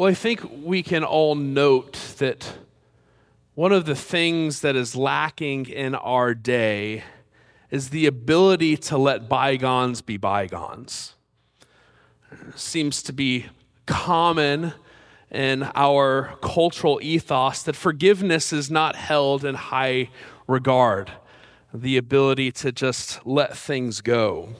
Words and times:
Well, 0.00 0.08
I 0.08 0.14
think 0.14 0.40
we 0.64 0.82
can 0.82 1.04
all 1.04 1.34
note 1.34 1.92
that 2.16 2.54
one 3.54 3.70
of 3.70 3.84
the 3.84 3.94
things 3.94 4.62
that 4.62 4.74
is 4.74 4.96
lacking 4.96 5.66
in 5.66 5.94
our 5.94 6.32
day 6.32 7.04
is 7.70 7.90
the 7.90 8.06
ability 8.06 8.78
to 8.78 8.96
let 8.96 9.28
bygones 9.28 10.00
be 10.00 10.16
bygones. 10.16 11.16
Seems 12.54 13.02
to 13.02 13.12
be 13.12 13.48
common 13.84 14.72
in 15.30 15.70
our 15.74 16.34
cultural 16.40 16.98
ethos 17.02 17.62
that 17.64 17.76
forgiveness 17.76 18.54
is 18.54 18.70
not 18.70 18.96
held 18.96 19.44
in 19.44 19.54
high 19.54 20.08
regard, 20.46 21.12
the 21.74 21.98
ability 21.98 22.50
to 22.52 22.72
just 22.72 23.26
let 23.26 23.54
things 23.54 24.00
go. 24.00 24.54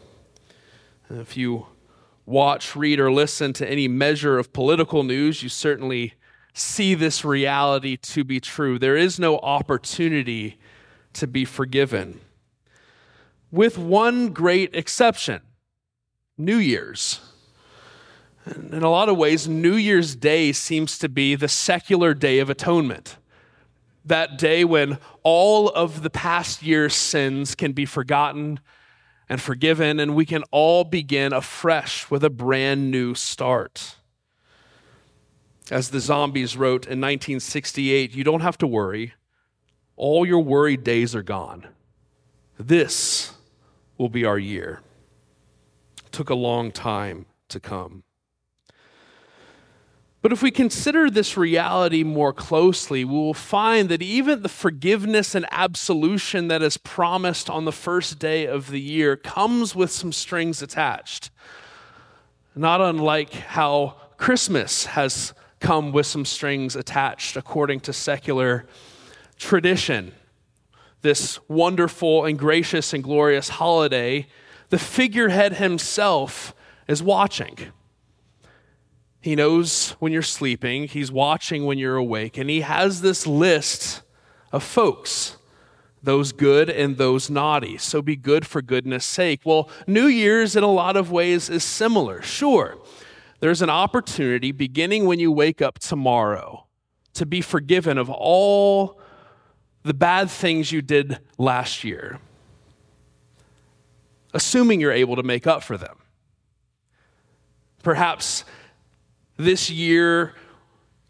If 1.09 1.35
you 1.35 1.69
watch, 2.31 2.77
read, 2.77 3.01
or 3.01 3.13
listen 3.13 3.53
to 3.55 3.69
any 3.69 3.89
measure 3.89 4.39
of 4.39 4.53
political 4.53 5.03
news, 5.03 5.43
you 5.43 5.49
certainly 5.49 6.15
see 6.55 6.95
this 6.95 7.25
reality 7.25 7.97
to 7.97 8.25
be 8.25 8.41
true. 8.41 8.79
There 8.79 8.97
is 8.97 9.19
no 9.19 9.39
opportunity 9.39 10.59
to 11.15 11.27
be 11.27 11.45
forgiven. 11.45 12.21
With 13.51 13.77
one 13.77 14.29
great 14.29 14.75
exception 14.75 15.43
New 16.39 16.57
Year's. 16.57 17.21
In 18.47 18.83
a 18.83 18.89
lot 18.89 19.11
of 19.11 19.19
ways, 19.19 19.47
New 19.47 19.75
Year's 19.75 20.17
Day 20.17 20.53
seems 20.53 20.99
to 20.99 21.09
be 21.09 21.35
the 21.35 21.49
secular 21.49 22.15
day 22.15 22.39
of 22.39 22.49
atonement. 22.49 23.17
That 24.07 24.39
day 24.39 24.65
when 24.65 24.99
all 25.23 25.69
of 25.69 26.03
the 26.03 26.09
past 26.09 26.63
year's 26.63 26.95
sins 26.95 27.55
can 27.55 27.73
be 27.73 27.85
forgotten 27.85 28.61
and 29.31 29.41
forgiven, 29.41 30.01
and 30.01 30.17
we 30.17 30.27
can 30.27 30.43
all 30.51 30.83
begin 30.83 31.33
afresh 31.33 32.11
with 32.11 32.25
a 32.25 32.29
brand 32.29 32.91
new 32.91 33.15
start. 33.15 33.95
As 35.71 35.91
the 35.91 36.01
Zombies 36.01 36.57
wrote 36.57 36.85
in 36.85 37.01
1968, 37.01 38.13
you 38.13 38.25
don't 38.25 38.41
have 38.41 38.59
to 38.59 38.67
worry. 38.67 39.15
All 39.95 40.27
your 40.27 40.41
worried 40.41 40.83
days 40.83 41.15
are 41.15 41.23
gone. 41.23 41.69
This 42.59 43.33
will 43.97 44.09
be 44.09 44.25
our 44.25 44.39
year. 44.39 44.81
It 46.05 46.11
took 46.11 46.29
a 46.29 46.35
long 46.35 46.73
time 46.73 47.27
to 47.51 47.61
come. 47.61 48.03
But 50.23 50.33
if 50.33 50.43
we 50.43 50.51
consider 50.51 51.09
this 51.09 51.37
reality 51.39 52.05
more 52.05 52.35
closely, 52.35 53.05
we 53.07 53.15
will 53.15 53.33
find 53.33 53.89
that 53.89 54.03
even 54.03 54.43
the 54.43 54.51
forgiveness 54.51 55.35
and 55.35 55.47
absolution 55.51 56.49
that 56.49 56.63
is 56.63 56.77
promised 56.77 57.49
on 57.49 57.65
the 57.65 57.73
first 57.73 58.19
day 58.19 58.47
of 58.47 58.71
the 58.71 58.81
year 58.81 59.17
comes 59.17 59.75
with 59.75 59.91
some 59.91 60.13
strings 60.13 60.61
attached. 60.61 61.31
Not 62.55 62.83
unlike 62.83 63.33
how 63.33 63.97
Christmas 64.19 64.87
has 64.87 65.33
come 65.59 65.91
with 65.91 66.07
some 66.07 66.27
strings 66.27 66.77
attached 66.77 67.37
according 67.37 67.81
to 67.81 67.93
secular 67.93 68.67
tradition. 69.39 70.13
This 71.01 71.39
wonderful 71.49 72.27
and 72.27 72.39
gracious 72.39 72.93
and 72.93 73.03
glorious 73.03 73.49
holiday, 73.49 74.27
the 74.69 74.79
figurehead 74.79 75.55
himself 75.55 76.55
is 76.87 77.03
watching. 77.03 77.57
He 79.21 79.37
knows 79.37 79.91
when 79.99 80.13
you're 80.13 80.23
sleeping, 80.23 80.89
He's 80.89 81.13
watching 81.13 81.67
when 81.67 81.79
you're 81.79 81.97
awake, 81.97 82.39
and 82.39 82.49
He 82.49 82.63
has 82.63 83.03
this 83.03 83.27
list 83.27 84.03
of 84.51 84.63
folks, 84.63 85.37
those 86.03 86.33
good 86.33 86.71
and 86.71 86.97
those 86.97 87.29
naughty. 87.29 87.77
So 87.77 88.01
be 88.01 88.17
good 88.17 88.47
for 88.47 88.63
goodness 88.63 89.05
sake. 89.05 89.41
Well, 89.45 89.69
New 89.87 90.07
Year's 90.07 90.57
in 90.57 90.65
a 90.65 90.73
lot 90.73 90.97
of 90.97 91.11
ways 91.11 91.51
is 91.51 91.63
similar. 91.63 92.23
Sure, 92.23 92.79
there's 93.41 93.63
an 93.63 93.71
opportunity 93.71 94.53
beginning 94.53 95.07
when 95.07 95.19
you 95.19 95.31
wake 95.31 95.61
up 95.61 95.79
tomorrow 95.79 96.67
to 97.15 97.27
be 97.27 97.41
forgiven 97.41 97.99
of 97.99 98.09
all 98.09 98.99
the 99.83 99.95
bad 99.95 100.31
things 100.31 100.73
you 100.73 100.81
did 100.83 101.19
last 101.39 101.85
year, 101.85 102.19
assuming 104.33 104.81
you're 104.81 104.93
able 104.93 105.17
to 105.17 105.23
make 105.23 105.47
up 105.47 105.63
for 105.63 105.77
them. 105.77 105.97
Perhaps 107.83 108.45
this 109.45 109.71
year 109.71 110.35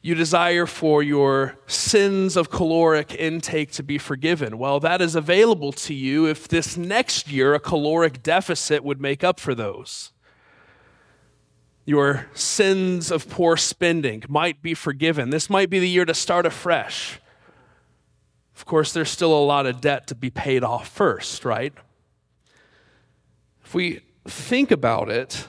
you 0.03 0.15
desire 0.15 0.65
for 0.65 1.03
your 1.03 1.59
sins 1.67 2.37
of 2.37 2.51
caloric 2.51 3.15
intake 3.15 3.71
to 3.73 3.83
be 3.83 3.99
forgiven. 3.99 4.57
Well, 4.57 4.81
that 4.81 5.03
is 5.03 5.15
available 5.15 5.73
to 5.73 5.95
you 5.95 6.27
if 6.27 6.49
this 6.49 6.77
next 6.77 7.31
year 7.31 7.55
a 7.55 7.61
caloric 7.61 8.23
deficit 8.23 8.83
would 8.83 9.01
make 9.01 9.23
up 9.23 9.39
for 9.39 9.55
those. 9.55 10.13
Your 11.85 12.29
sins 12.33 13.11
of 13.11 13.29
poor 13.29 13.57
spending 13.57 14.23
might 14.29 14.63
be 14.63 14.75
forgiven. 14.75 15.31
This 15.31 15.51
might 15.51 15.69
be 15.69 15.79
the 15.79 15.89
year 15.89 16.05
to 16.05 16.15
start 16.15 16.47
afresh. 16.47 17.21
Of 18.57 18.65
course, 18.65 18.93
there's 18.93 19.11
still 19.11 19.35
a 19.35 19.45
lot 19.45 19.67
of 19.67 19.81
debt 19.81 20.07
to 20.09 20.15
be 20.15 20.31
paid 20.31 20.63
off 20.63 20.89
first, 20.89 21.45
right? 21.45 21.75
If 23.65 23.75
we 23.75 24.01
think 24.27 24.71
about 24.71 25.11
it, 25.11 25.49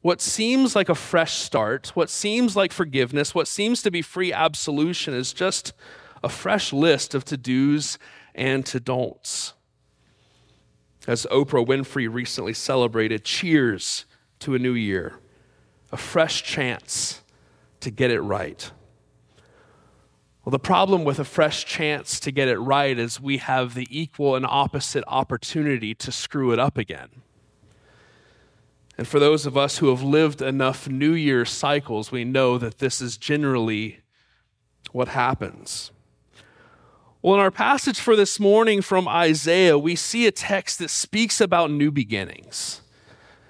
what 0.00 0.20
seems 0.20 0.76
like 0.76 0.88
a 0.88 0.94
fresh 0.94 1.38
start, 1.38 1.88
what 1.88 2.08
seems 2.08 2.54
like 2.54 2.72
forgiveness, 2.72 3.34
what 3.34 3.48
seems 3.48 3.82
to 3.82 3.90
be 3.90 4.02
free 4.02 4.32
absolution 4.32 5.14
is 5.14 5.32
just 5.32 5.72
a 6.22 6.28
fresh 6.28 6.72
list 6.72 7.14
of 7.14 7.24
to 7.24 7.36
dos 7.36 7.98
and 8.34 8.64
to 8.66 8.78
don'ts. 8.78 9.54
As 11.06 11.26
Oprah 11.30 11.66
Winfrey 11.66 12.12
recently 12.12 12.52
celebrated, 12.52 13.24
cheers 13.24 14.04
to 14.40 14.54
a 14.54 14.58
new 14.58 14.74
year, 14.74 15.18
a 15.90 15.96
fresh 15.96 16.42
chance 16.42 17.22
to 17.80 17.90
get 17.90 18.10
it 18.10 18.20
right. 18.20 18.70
Well, 20.44 20.50
the 20.50 20.58
problem 20.58 21.04
with 21.04 21.18
a 21.18 21.24
fresh 21.24 21.64
chance 21.66 22.20
to 22.20 22.30
get 22.30 22.48
it 22.48 22.58
right 22.58 22.98
is 22.98 23.20
we 23.20 23.38
have 23.38 23.74
the 23.74 23.86
equal 23.90 24.36
and 24.36 24.46
opposite 24.46 25.04
opportunity 25.06 25.94
to 25.96 26.12
screw 26.12 26.52
it 26.52 26.58
up 26.58 26.78
again. 26.78 27.08
And 28.98 29.06
for 29.06 29.20
those 29.20 29.46
of 29.46 29.56
us 29.56 29.78
who 29.78 29.90
have 29.90 30.02
lived 30.02 30.42
enough 30.42 30.88
New 30.88 31.12
Year 31.12 31.44
cycles, 31.44 32.10
we 32.10 32.24
know 32.24 32.58
that 32.58 32.78
this 32.78 33.00
is 33.00 33.16
generally 33.16 34.00
what 34.90 35.08
happens. 35.08 35.92
Well, 37.22 37.34
in 37.34 37.40
our 37.40 37.52
passage 37.52 38.00
for 38.00 38.16
this 38.16 38.40
morning 38.40 38.82
from 38.82 39.06
Isaiah, 39.06 39.78
we 39.78 39.94
see 39.94 40.26
a 40.26 40.32
text 40.32 40.80
that 40.80 40.90
speaks 40.90 41.40
about 41.40 41.70
new 41.70 41.92
beginnings. 41.92 42.82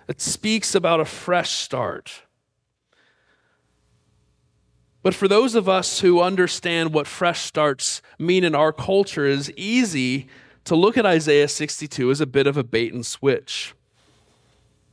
It 0.06 0.20
speaks 0.20 0.74
about 0.74 1.00
a 1.00 1.06
fresh 1.06 1.50
start. 1.50 2.22
But 5.02 5.14
for 5.14 5.28
those 5.28 5.54
of 5.54 5.66
us 5.68 6.00
who 6.00 6.20
understand 6.20 6.92
what 6.92 7.06
fresh 7.06 7.40
starts 7.40 8.02
mean 8.18 8.44
in 8.44 8.54
our 8.54 8.72
culture, 8.72 9.24
it 9.24 9.38
is 9.38 9.50
easy 9.52 10.28
to 10.64 10.76
look 10.76 10.98
at 10.98 11.06
Isaiah 11.06 11.48
62 11.48 12.10
as 12.10 12.20
a 12.20 12.26
bit 12.26 12.46
of 12.46 12.58
a 12.58 12.64
bait 12.64 12.92
and 12.92 13.06
switch. 13.06 13.74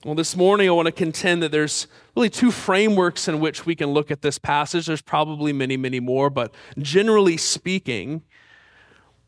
Well, 0.05 0.13
this 0.13 0.35
morning 0.35 0.67
I 0.67 0.71
want 0.71 0.85
to 0.85 0.91
contend 0.91 1.41
that 1.41 1.51
there's 1.51 1.87
really 2.15 2.29
two 2.29 2.51
frameworks 2.51 3.27
in 3.27 3.39
which 3.39 3.65
we 3.65 3.75
can 3.75 3.89
look 3.89 4.11
at 4.11 4.21
this 4.21 4.37
passage. 4.37 4.85
There's 4.85 5.01
probably 5.01 5.51
many, 5.51 5.77
many 5.77 5.99
more, 5.99 6.29
but 6.29 6.53
generally 6.77 7.37
speaking, 7.37 8.21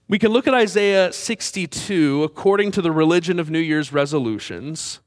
we 0.07 0.19
can 0.19 0.31
look 0.31 0.45
at 0.45 0.53
Isaiah 0.53 1.11
62 1.11 2.23
according 2.23 2.69
to 2.73 2.83
the 2.83 2.91
religion 2.91 3.39
of 3.39 3.49
New 3.49 3.57
Year's 3.57 3.91
resolutions, 3.91 4.99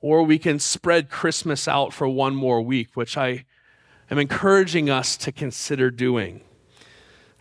or 0.00 0.22
we 0.22 0.38
can 0.38 0.58
spread 0.58 1.10
Christmas 1.10 1.68
out 1.68 1.92
for 1.92 2.08
one 2.08 2.34
more 2.34 2.62
week, 2.62 2.88
which 2.94 3.18
I 3.18 3.44
am 4.10 4.18
encouraging 4.18 4.88
us 4.88 5.18
to 5.18 5.32
consider 5.32 5.90
doing, 5.90 6.40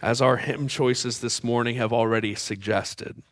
as 0.01 0.21
our 0.21 0.35
hymn 0.35 0.67
choices 0.67 1.21
this 1.21 1.45
morning 1.45 1.77
have 1.77 1.93
already 1.93 2.35
suggested. 2.35 3.23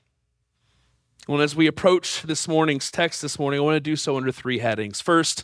Well, 1.28 1.42
as 1.42 1.56
we 1.56 1.68
approach 1.68 2.24
this 2.24 2.48
morning's 2.48 2.90
text 2.90 3.22
this 3.22 3.38
morning, 3.38 3.60
I 3.60 3.64
want 3.64 3.76
to 3.76 3.80
do 3.80 3.96
so 3.96 4.18
under 4.18 4.32
three 4.32 4.58
headings. 4.58 5.02
First, 5.02 5.44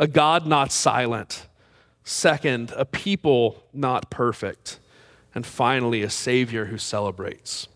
a 0.00 0.08
God 0.08 0.48
not 0.48 0.72
silent. 0.72 1.46
Second, 2.02 2.72
a 2.76 2.84
people 2.84 3.62
not 3.72 4.10
perfect. 4.10 4.80
And 5.32 5.46
finally, 5.46 6.02
a 6.02 6.10
Savior 6.10 6.66
who 6.66 6.76
celebrates. 6.76 7.68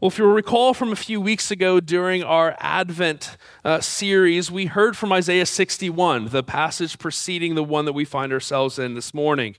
Well, 0.00 0.08
if 0.08 0.16
you'll 0.16 0.32
recall 0.32 0.72
from 0.72 0.92
a 0.92 0.96
few 0.96 1.20
weeks 1.20 1.50
ago 1.50 1.78
during 1.78 2.22
our 2.22 2.56
Advent 2.58 3.36
uh, 3.62 3.80
series, 3.80 4.50
we 4.50 4.64
heard 4.64 4.96
from 4.96 5.12
Isaiah 5.12 5.44
61, 5.44 6.30
the 6.30 6.42
passage 6.42 6.98
preceding 6.98 7.54
the 7.54 7.64
one 7.64 7.84
that 7.84 7.92
we 7.92 8.06
find 8.06 8.32
ourselves 8.32 8.78
in 8.78 8.94
this 8.94 9.12
morning. 9.12 9.56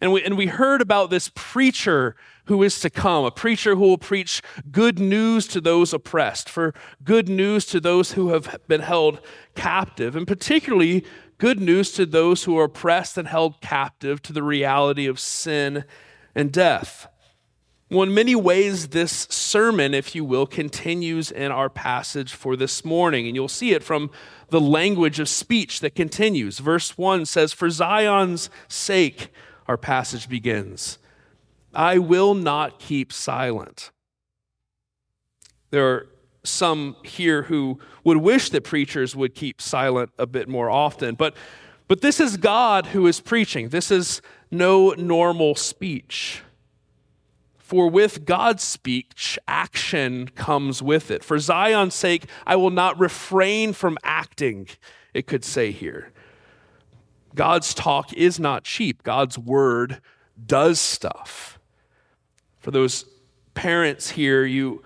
And 0.00 0.10
we, 0.10 0.24
and 0.24 0.38
we 0.38 0.46
heard 0.46 0.80
about 0.80 1.10
this 1.10 1.30
preacher 1.34 2.16
who 2.46 2.62
is 2.62 2.80
to 2.80 2.90
come, 2.90 3.24
a 3.24 3.30
preacher 3.30 3.74
who 3.74 3.82
will 3.82 3.98
preach 3.98 4.42
good 4.70 4.98
news 4.98 5.46
to 5.48 5.60
those 5.60 5.92
oppressed, 5.92 6.48
for 6.48 6.74
good 7.04 7.28
news 7.28 7.66
to 7.66 7.80
those 7.80 8.12
who 8.12 8.30
have 8.30 8.58
been 8.68 8.80
held 8.80 9.20
captive, 9.54 10.16
and 10.16 10.26
particularly 10.26 11.04
good 11.38 11.60
news 11.60 11.92
to 11.92 12.06
those 12.06 12.44
who 12.44 12.58
are 12.58 12.64
oppressed 12.64 13.16
and 13.18 13.28
held 13.28 13.60
captive 13.60 14.22
to 14.22 14.32
the 14.32 14.42
reality 14.42 15.06
of 15.06 15.18
sin 15.18 15.84
and 16.34 16.52
death. 16.52 17.08
Well, 17.92 18.04
in 18.04 18.14
many 18.14 18.34
ways, 18.34 18.88
this 18.88 19.26
sermon, 19.28 19.92
if 19.92 20.14
you 20.14 20.24
will, 20.24 20.46
continues 20.46 21.30
in 21.30 21.52
our 21.52 21.68
passage 21.68 22.32
for 22.32 22.56
this 22.56 22.86
morning. 22.86 23.26
And 23.26 23.36
you'll 23.36 23.48
see 23.48 23.72
it 23.72 23.82
from 23.82 24.10
the 24.48 24.62
language 24.62 25.20
of 25.20 25.28
speech 25.28 25.80
that 25.80 25.94
continues. 25.94 26.58
Verse 26.58 26.96
1 26.96 27.26
says, 27.26 27.52
For 27.52 27.68
Zion's 27.68 28.48
sake, 28.66 29.28
our 29.68 29.76
passage 29.76 30.26
begins, 30.26 30.96
I 31.74 31.98
will 31.98 32.34
not 32.34 32.78
keep 32.78 33.12
silent. 33.12 33.90
There 35.70 35.86
are 35.86 36.08
some 36.44 36.96
here 37.04 37.44
who 37.44 37.78
would 38.04 38.18
wish 38.18 38.50
that 38.50 38.64
preachers 38.64 39.16
would 39.16 39.34
keep 39.34 39.60
silent 39.60 40.10
a 40.18 40.26
bit 40.26 40.48
more 40.48 40.68
often, 40.68 41.14
but, 41.14 41.34
but 41.88 42.00
this 42.00 42.20
is 42.20 42.36
God 42.36 42.86
who 42.86 43.06
is 43.06 43.20
preaching. 43.20 43.68
This 43.68 43.90
is 43.90 44.20
no 44.50 44.90
normal 44.90 45.54
speech. 45.54 46.42
For 47.56 47.88
with 47.88 48.26
God's 48.26 48.62
speech, 48.62 49.38
action 49.48 50.28
comes 50.34 50.82
with 50.82 51.10
it. 51.10 51.24
For 51.24 51.38
Zion's 51.38 51.94
sake, 51.94 52.26
I 52.46 52.56
will 52.56 52.70
not 52.70 53.00
refrain 53.00 53.72
from 53.72 53.96
acting, 54.04 54.68
it 55.14 55.26
could 55.26 55.42
say 55.42 55.70
here. 55.70 56.12
God's 57.34 57.72
talk 57.72 58.12
is 58.12 58.38
not 58.38 58.64
cheap, 58.64 59.02
God's 59.02 59.38
word 59.38 60.02
does 60.44 60.80
stuff. 60.80 61.58
For 62.62 62.70
those 62.70 63.04
parents 63.54 64.10
here, 64.10 64.44
you 64.44 64.82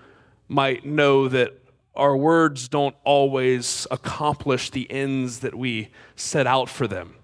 might 0.47 0.83
know 0.83 1.27
that 1.27 1.53
our 1.95 2.17
words 2.17 2.67
don't 2.67 2.95
always 3.03 3.85
accomplish 3.91 4.71
the 4.71 4.89
ends 4.91 5.39
that 5.39 5.53
we 5.53 5.89
set 6.15 6.47
out 6.47 6.69
for 6.69 6.87
them. 6.87 7.15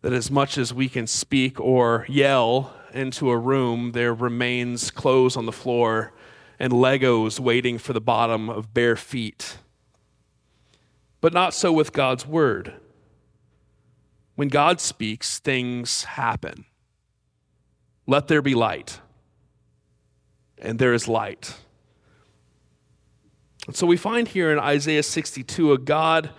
That 0.00 0.14
as 0.14 0.30
much 0.30 0.56
as 0.56 0.72
we 0.72 0.88
can 0.88 1.06
speak 1.06 1.60
or 1.60 2.06
yell 2.08 2.74
into 2.94 3.30
a 3.30 3.36
room, 3.36 3.92
there 3.92 4.14
remains 4.14 4.90
clothes 4.90 5.36
on 5.36 5.44
the 5.44 5.52
floor 5.52 6.14
and 6.58 6.72
Legos 6.72 7.38
waiting 7.38 7.76
for 7.76 7.92
the 7.92 8.00
bottom 8.00 8.48
of 8.48 8.72
bare 8.72 8.96
feet. 8.96 9.58
But 11.20 11.34
not 11.34 11.52
so 11.52 11.72
with 11.72 11.92
God's 11.92 12.26
word. 12.26 12.72
When 14.34 14.48
God 14.48 14.80
speaks, 14.80 15.38
things 15.38 16.04
happen. 16.04 16.64
Let 18.06 18.28
there 18.28 18.42
be 18.42 18.54
light. 18.54 19.00
And 20.62 20.78
there 20.78 20.94
is 20.94 21.06
light. 21.06 21.56
And 23.66 23.76
so 23.76 23.86
we 23.86 23.96
find 23.96 24.28
here 24.28 24.50
in 24.50 24.58
Isaiah 24.58 25.02
62 25.02 25.72
a 25.72 25.78
God 25.78 26.30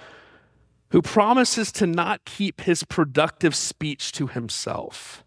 who 0.90 1.02
promises 1.02 1.72
to 1.74 1.88
not 1.88 2.26
keep 2.26 2.62
his 2.62 2.84
productive 2.84 3.56
speech 3.56 4.12
to 4.14 4.28
himself. 4.28 5.24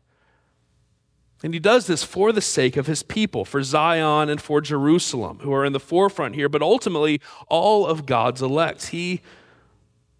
And 1.42 1.52
he 1.52 1.60
does 1.60 1.86
this 1.86 2.02
for 2.02 2.32
the 2.32 2.40
sake 2.40 2.76
of 2.76 2.86
his 2.86 3.02
people, 3.02 3.44
for 3.44 3.62
Zion 3.62 4.28
and 4.28 4.40
for 4.40 4.60
Jerusalem, 4.60 5.40
who 5.42 5.52
are 5.52 5.64
in 5.64 5.72
the 5.72 5.80
forefront 5.80 6.34
here, 6.34 6.48
but 6.48 6.62
ultimately 6.62 7.20
all 7.48 7.86
of 7.86 8.06
God's 8.06 8.40
elect. 8.40 8.88
He 8.88 9.20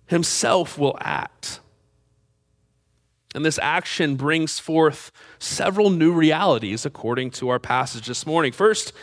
himself 0.07 0.79
will 0.79 0.97
act. 1.01 1.61
And 3.37 3.45
this 3.45 3.59
action 3.61 4.17
brings 4.17 4.59
forth 4.59 5.13
several 5.39 5.91
new 5.91 6.11
realities 6.11 6.87
according 6.87 7.33
to 7.33 7.51
our 7.51 7.59
passage 7.59 8.07
this 8.07 8.25
morning. 8.25 8.51
First, 8.51 8.95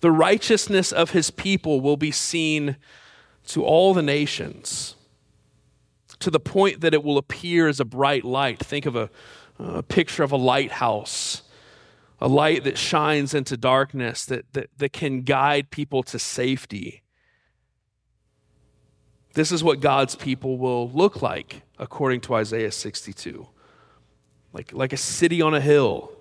the 0.00 0.10
righteousness 0.10 0.90
of 0.90 1.10
his 1.10 1.30
people 1.30 1.82
will 1.82 1.98
be 1.98 2.10
seen 2.10 2.78
to 3.48 3.62
all 3.62 3.92
the 3.92 4.02
nations, 4.02 4.96
to 6.18 6.30
the 6.30 6.40
point 6.40 6.80
that 6.80 6.94
it 6.94 7.04
will 7.04 7.18
appear 7.18 7.68
as 7.68 7.78
a 7.78 7.84
bright 7.84 8.24
light. 8.24 8.58
Think 8.58 8.86
of 8.86 8.96
a, 8.96 9.10
a 9.58 9.82
picture 9.82 10.22
of 10.22 10.32
a 10.32 10.36
lighthouse 10.36 11.42
a 12.20 12.28
light 12.28 12.64
that 12.64 12.78
shines 12.78 13.34
into 13.34 13.54
darkness, 13.54 14.24
that, 14.24 14.50
that, 14.54 14.70
that 14.78 14.94
can 14.94 15.20
guide 15.22 15.70
people 15.70 16.02
to 16.02 16.18
safety. 16.18 17.02
This 19.34 19.52
is 19.52 19.62
what 19.62 19.80
God's 19.80 20.14
people 20.14 20.56
will 20.56 20.88
look 20.88 21.20
like, 21.20 21.62
according 21.78 22.22
to 22.22 22.34
Isaiah 22.34 22.72
62 22.72 23.48
like, 24.54 24.72
like 24.72 24.92
a 24.92 24.96
city 24.96 25.42
on 25.42 25.52
a 25.52 25.60
hill. 25.60 26.12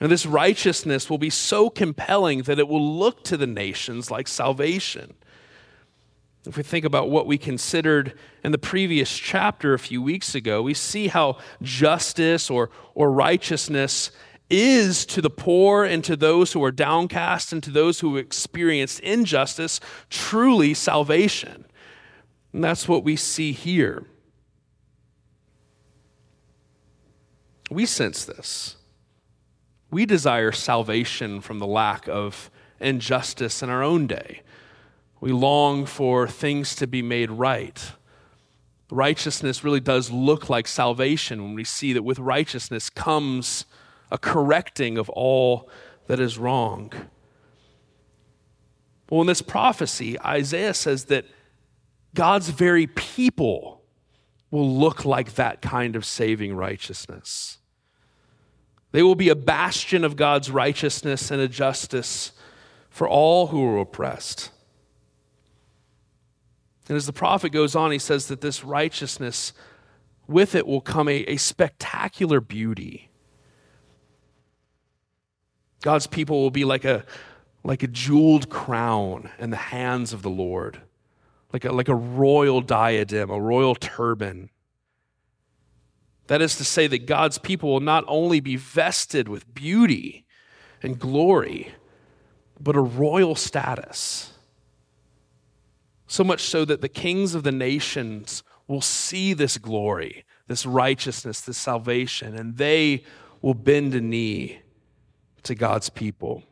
And 0.00 0.10
this 0.10 0.24
righteousness 0.24 1.10
will 1.10 1.18
be 1.18 1.28
so 1.28 1.68
compelling 1.68 2.42
that 2.42 2.60
it 2.60 2.68
will 2.68 2.96
look 2.96 3.24
to 3.24 3.36
the 3.36 3.48
nations 3.48 4.10
like 4.10 4.28
salvation. 4.28 5.14
If 6.46 6.56
we 6.56 6.62
think 6.62 6.84
about 6.84 7.10
what 7.10 7.26
we 7.26 7.36
considered 7.36 8.14
in 8.44 8.52
the 8.52 8.58
previous 8.58 9.14
chapter 9.18 9.74
a 9.74 9.78
few 9.78 10.00
weeks 10.00 10.36
ago, 10.36 10.62
we 10.62 10.72
see 10.72 11.08
how 11.08 11.38
justice 11.60 12.48
or, 12.48 12.70
or 12.94 13.10
righteousness 13.10 14.12
is 14.48 15.04
to 15.06 15.20
the 15.20 15.28
poor 15.28 15.84
and 15.84 16.02
to 16.04 16.16
those 16.16 16.52
who 16.52 16.62
are 16.62 16.70
downcast 16.70 17.52
and 17.52 17.62
to 17.64 17.70
those 17.70 18.00
who 18.00 18.16
experienced 18.16 19.00
injustice 19.00 19.80
truly 20.08 20.74
salvation. 20.74 21.66
And 22.52 22.62
that's 22.62 22.88
what 22.88 23.02
we 23.02 23.16
see 23.16 23.50
here. 23.52 24.06
We 27.70 27.86
sense 27.86 28.24
this. 28.24 28.76
We 29.90 30.06
desire 30.06 30.52
salvation 30.52 31.40
from 31.40 31.58
the 31.58 31.66
lack 31.66 32.08
of 32.08 32.50
injustice 32.80 33.62
in 33.62 33.70
our 33.70 33.82
own 33.82 34.06
day. 34.06 34.42
We 35.20 35.32
long 35.32 35.86
for 35.86 36.28
things 36.28 36.74
to 36.76 36.86
be 36.86 37.02
made 37.02 37.30
right. 37.30 37.92
Righteousness 38.90 39.64
really 39.64 39.80
does 39.80 40.10
look 40.10 40.48
like 40.48 40.66
salvation 40.66 41.42
when 41.42 41.54
we 41.54 41.64
see 41.64 41.92
that 41.92 42.02
with 42.02 42.18
righteousness 42.18 42.88
comes 42.88 43.64
a 44.10 44.18
correcting 44.18 44.96
of 44.96 45.10
all 45.10 45.68
that 46.06 46.20
is 46.20 46.38
wrong. 46.38 46.92
Well, 49.10 49.22
in 49.22 49.26
this 49.26 49.42
prophecy, 49.42 50.20
Isaiah 50.20 50.74
says 50.74 51.06
that 51.06 51.24
God's 52.14 52.50
very 52.50 52.86
people 52.86 53.77
will 54.50 54.70
look 54.70 55.04
like 55.04 55.34
that 55.34 55.60
kind 55.60 55.96
of 55.96 56.04
saving 56.04 56.54
righteousness. 56.54 57.58
They 58.92 59.02
will 59.02 59.14
be 59.14 59.28
a 59.28 59.36
bastion 59.36 60.04
of 60.04 60.16
God's 60.16 60.50
righteousness 60.50 61.30
and 61.30 61.40
a 61.40 61.48
justice 61.48 62.32
for 62.88 63.08
all 63.08 63.48
who 63.48 63.64
are 63.66 63.78
oppressed. 63.78 64.50
And 66.88 66.96
as 66.96 67.06
the 67.06 67.12
prophet 67.12 67.52
goes 67.52 67.76
on, 67.76 67.90
he 67.92 67.98
says 67.98 68.28
that 68.28 68.40
this 68.40 68.64
righteousness, 68.64 69.52
with 70.26 70.54
it 70.54 70.66
will 70.66 70.80
come 70.80 71.06
a, 71.08 71.22
a 71.24 71.36
spectacular 71.36 72.40
beauty. 72.40 73.10
God's 75.82 76.06
people 76.06 76.40
will 76.40 76.50
be 76.50 76.64
like 76.64 76.86
a, 76.86 77.04
like 77.62 77.82
a 77.82 77.88
jeweled 77.88 78.48
crown 78.48 79.30
in 79.38 79.50
the 79.50 79.56
hands 79.56 80.14
of 80.14 80.22
the 80.22 80.30
Lord, 80.30 80.80
like 81.52 81.64
a, 81.64 81.72
like 81.72 81.88
a 81.88 81.94
royal 81.94 82.60
diadem, 82.60 83.30
a 83.30 83.40
royal 83.40 83.74
turban. 83.74 84.50
That 86.26 86.42
is 86.42 86.56
to 86.56 86.64
say, 86.64 86.86
that 86.88 87.06
God's 87.06 87.38
people 87.38 87.70
will 87.70 87.80
not 87.80 88.04
only 88.06 88.40
be 88.40 88.56
vested 88.56 89.28
with 89.28 89.54
beauty 89.54 90.26
and 90.82 90.98
glory, 90.98 91.72
but 92.60 92.76
a 92.76 92.80
royal 92.80 93.34
status. 93.34 94.32
So 96.06 96.24
much 96.24 96.42
so 96.42 96.64
that 96.64 96.80
the 96.80 96.88
kings 96.88 97.34
of 97.34 97.44
the 97.44 97.52
nations 97.52 98.42
will 98.66 98.82
see 98.82 99.32
this 99.32 99.56
glory, 99.56 100.24
this 100.46 100.66
righteousness, 100.66 101.40
this 101.40 101.56
salvation, 101.56 102.34
and 102.34 102.56
they 102.56 103.04
will 103.40 103.54
bend 103.54 103.94
a 103.94 104.00
knee 104.00 104.60
to 105.44 105.54
God's 105.54 105.88
people. 105.88 106.42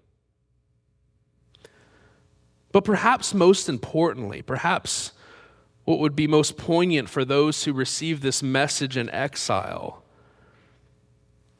But 2.77 2.85
perhaps 2.85 3.33
most 3.33 3.71
importantly, 3.71 4.43
perhaps 4.43 5.13
what 5.87 5.99
would 5.99 6.15
be 6.15 6.27
most 6.27 6.59
poignant 6.59 7.09
for 7.09 7.25
those 7.25 7.65
who 7.65 7.73
receive 7.73 8.21
this 8.21 8.43
message 8.43 8.99
in 8.99 9.09
exile 9.09 10.05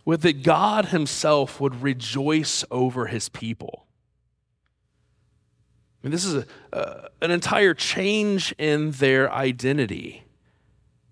would 0.05 0.21
that 0.21 0.43
God 0.43 0.89
Himself 0.89 1.59
would 1.59 1.81
rejoice 1.81 2.67
over 2.71 3.07
His 3.07 3.31
people. 3.31 3.87
I 6.05 6.09
mean, 6.09 6.13
this 6.13 6.27
is 6.27 6.45
a, 6.75 7.09
an 7.23 7.31
entire 7.31 7.73
change 7.73 8.55
in 8.59 8.91
their 8.91 9.33
identity. 9.33 10.25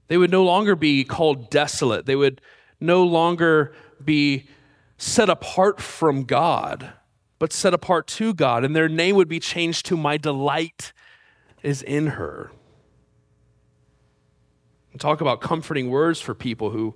They 0.08 0.18
would 0.18 0.30
no 0.30 0.44
longer 0.44 0.76
be 0.76 1.04
called 1.04 1.48
desolate. 1.48 2.04
They 2.04 2.16
would 2.16 2.42
no 2.78 3.04
longer 3.04 3.74
be 4.04 4.48
set 4.98 5.30
apart 5.30 5.80
from 5.80 6.24
God, 6.24 6.92
but 7.38 7.52
set 7.52 7.74
apart 7.74 8.06
to 8.06 8.32
God, 8.34 8.64
and 8.64 8.74
their 8.74 8.88
name 8.88 9.16
would 9.16 9.28
be 9.28 9.40
changed 9.40 9.86
to 9.86 9.96
My 9.96 10.16
Delight 10.16 10.92
is 11.62 11.82
in 11.82 12.08
Her. 12.08 12.52
And 14.92 15.00
talk 15.00 15.20
about 15.20 15.40
comforting 15.40 15.90
words 15.90 16.20
for 16.20 16.34
people 16.34 16.70
who, 16.70 16.94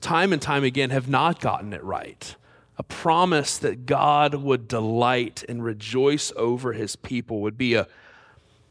time 0.00 0.32
and 0.32 0.40
time 0.40 0.64
again, 0.64 0.90
have 0.90 1.08
not 1.08 1.40
gotten 1.40 1.72
it 1.72 1.84
right. 1.84 2.34
A 2.78 2.82
promise 2.82 3.58
that 3.58 3.86
God 3.86 4.34
would 4.34 4.68
delight 4.68 5.44
and 5.48 5.62
rejoice 5.62 6.32
over 6.36 6.72
his 6.72 6.96
people 6.96 7.40
would 7.40 7.58
be 7.58 7.74
a, 7.74 7.86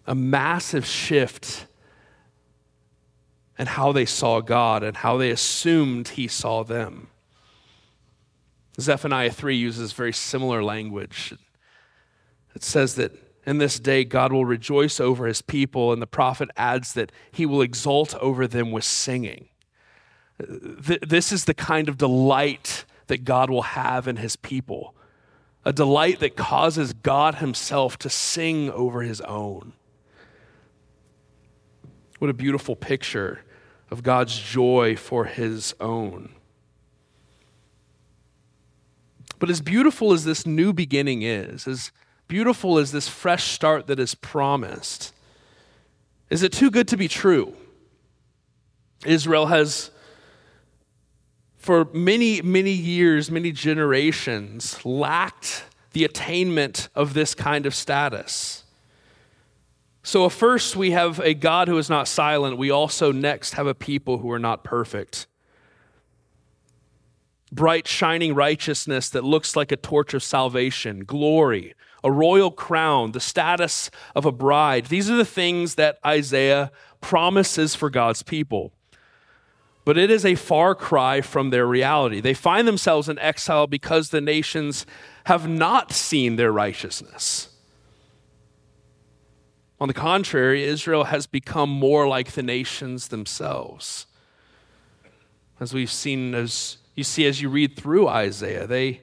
a 0.07 0.15
massive 0.15 0.85
shift 0.85 1.67
in 3.57 3.67
how 3.67 3.91
they 3.91 4.05
saw 4.05 4.41
God 4.41 4.83
and 4.83 4.97
how 4.97 5.17
they 5.17 5.29
assumed 5.29 6.09
he 6.09 6.27
saw 6.27 6.63
them. 6.63 7.09
Zephaniah 8.79 9.31
3 9.31 9.55
uses 9.55 9.93
very 9.93 10.13
similar 10.13 10.63
language. 10.63 11.33
It 12.53 12.63
says 12.63 12.95
that 12.95 13.11
in 13.45 13.57
this 13.57 13.79
day 13.79 14.03
God 14.03 14.33
will 14.33 14.45
rejoice 14.45 14.99
over 14.99 15.27
his 15.27 15.41
people, 15.41 15.93
and 15.93 16.01
the 16.01 16.07
prophet 16.07 16.49
adds 16.57 16.93
that 16.93 17.11
he 17.31 17.45
will 17.45 17.61
exult 17.61 18.15
over 18.15 18.47
them 18.47 18.71
with 18.71 18.83
singing. 18.83 19.49
This 20.37 21.31
is 21.31 21.45
the 21.45 21.53
kind 21.53 21.87
of 21.87 21.97
delight 21.97 22.85
that 23.07 23.23
God 23.23 23.49
will 23.49 23.61
have 23.61 24.07
in 24.07 24.17
his 24.17 24.35
people, 24.35 24.93
a 25.63 25.71
delight 25.71 26.19
that 26.19 26.35
causes 26.35 26.91
God 26.91 27.35
himself 27.35 27.97
to 27.99 28.09
sing 28.09 28.69
over 28.71 29.01
his 29.01 29.21
own. 29.21 29.73
What 32.19 32.29
a 32.29 32.33
beautiful 32.33 32.75
picture 32.75 33.41
of 33.89 34.03
God's 34.03 34.37
joy 34.37 34.95
for 34.95 35.25
his 35.25 35.73
own. 35.79 36.34
But 39.45 39.51
as 39.51 39.61
beautiful 39.61 40.11
as 40.11 40.23
this 40.23 40.47
new 40.47 40.73
beginning 40.73 41.21
is, 41.21 41.67
as 41.67 41.91
beautiful 42.27 42.79
as 42.79 42.91
this 42.91 43.07
fresh 43.07 43.43
start 43.51 43.85
that 43.85 43.99
is 43.99 44.15
promised, 44.15 45.13
is 46.31 46.41
it 46.41 46.51
too 46.51 46.71
good 46.71 46.87
to 46.87 46.97
be 46.97 47.07
true? 47.07 47.53
Israel 49.05 49.45
has, 49.45 49.91
for 51.59 51.85
many, 51.93 52.41
many 52.41 52.71
years, 52.71 53.29
many 53.29 53.51
generations, 53.51 54.83
lacked 54.83 55.65
the 55.91 56.05
attainment 56.05 56.89
of 56.95 57.13
this 57.13 57.35
kind 57.35 57.67
of 57.67 57.75
status. 57.75 58.63
So, 60.01 60.27
first, 60.27 60.75
we 60.75 60.89
have 60.89 61.19
a 61.19 61.35
God 61.35 61.67
who 61.67 61.77
is 61.77 61.87
not 61.87 62.07
silent. 62.07 62.57
We 62.57 62.71
also 62.71 63.11
next 63.11 63.53
have 63.53 63.67
a 63.67 63.75
people 63.75 64.17
who 64.17 64.31
are 64.31 64.39
not 64.39 64.63
perfect. 64.63 65.27
Bright, 67.55 67.87
shining 67.87 68.35
righteousness 68.35 69.07
that 69.09 69.23
looks 69.23 69.55
like 69.55 69.71
a 69.71 69.77
torch 69.77 70.13
of 70.13 70.21
salvation, 70.21 71.05
glory, 71.05 71.73
a 72.03 72.11
royal 72.11 72.51
crown, 72.51 73.13
the 73.13 73.21
status 73.21 73.89
of 74.13 74.25
a 74.25 74.31
bride. 74.31 74.87
These 74.87 75.09
are 75.09 75.15
the 75.15 75.23
things 75.23 75.75
that 75.75 75.97
Isaiah 76.05 76.69
promises 76.99 77.73
for 77.73 77.89
God's 77.89 78.23
people. 78.23 78.73
But 79.85 79.97
it 79.97 80.11
is 80.11 80.25
a 80.25 80.35
far 80.35 80.75
cry 80.75 81.21
from 81.21 81.49
their 81.49 81.65
reality. 81.65 82.19
They 82.19 82.33
find 82.33 82.67
themselves 82.67 83.07
in 83.07 83.17
exile 83.19 83.67
because 83.67 84.09
the 84.09 84.19
nations 84.19 84.85
have 85.27 85.47
not 85.47 85.93
seen 85.93 86.35
their 86.35 86.51
righteousness. 86.51 87.49
On 89.79 89.87
the 89.87 89.93
contrary, 89.93 90.63
Israel 90.63 91.05
has 91.05 91.25
become 91.25 91.69
more 91.69 92.05
like 92.05 92.33
the 92.33 92.43
nations 92.43 93.07
themselves. 93.07 94.07
As 95.59 95.73
we've 95.73 95.91
seen, 95.91 96.35
as 96.35 96.77
you 96.95 97.03
see 97.03 97.25
as 97.25 97.41
you 97.41 97.49
read 97.49 97.75
through 97.75 98.07
Isaiah, 98.07 98.65
they 98.65 99.01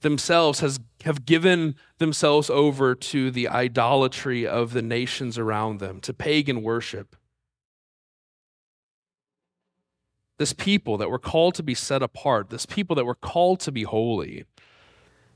themselves 0.00 0.60
has, 0.60 0.80
have 1.04 1.26
given 1.26 1.74
themselves 1.98 2.48
over 2.48 2.94
to 2.94 3.30
the 3.30 3.48
idolatry 3.48 4.46
of 4.46 4.72
the 4.72 4.82
nations 4.82 5.38
around 5.38 5.78
them, 5.78 6.00
to 6.00 6.14
pagan 6.14 6.62
worship. 6.62 7.16
This 10.38 10.54
people 10.54 10.96
that 10.96 11.10
were 11.10 11.18
called 11.18 11.54
to 11.56 11.62
be 11.62 11.74
set 11.74 12.02
apart, 12.02 12.48
this 12.48 12.64
people 12.64 12.96
that 12.96 13.04
were 13.04 13.14
called 13.14 13.60
to 13.60 13.72
be 13.72 13.82
holy, 13.82 14.44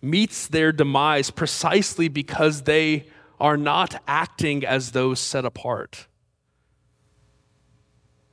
meets 0.00 0.49
their 0.49 0.73
demise 0.73 1.31
precisely 1.31 2.09
because 2.09 2.62
they 2.62 3.07
are 3.38 3.59
not 3.59 4.03
acting 4.09 4.64
as 4.64 4.93
those 4.93 5.21
set 5.21 5.45
apart. 5.45 6.07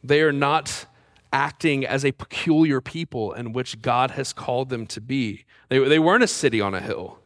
They 0.04 0.22
are 0.22 0.32
not 0.32 0.86
acting 1.34 1.86
as 1.86 2.04
a 2.04 2.12
peculiar 2.12 2.82
people 2.82 3.34
in 3.34 3.54
which 3.54 3.82
God 3.82 4.12
has 4.12 4.34
called 4.34 4.70
them 4.70 4.86
to 4.88 5.02
be. 5.02 5.46
They, 5.70 5.80
they 5.80 6.00
weren't 6.00 6.24
a 6.24 6.28
city 6.28 6.60
on 6.62 6.74
a 6.74 6.82
hill, 6.82 7.20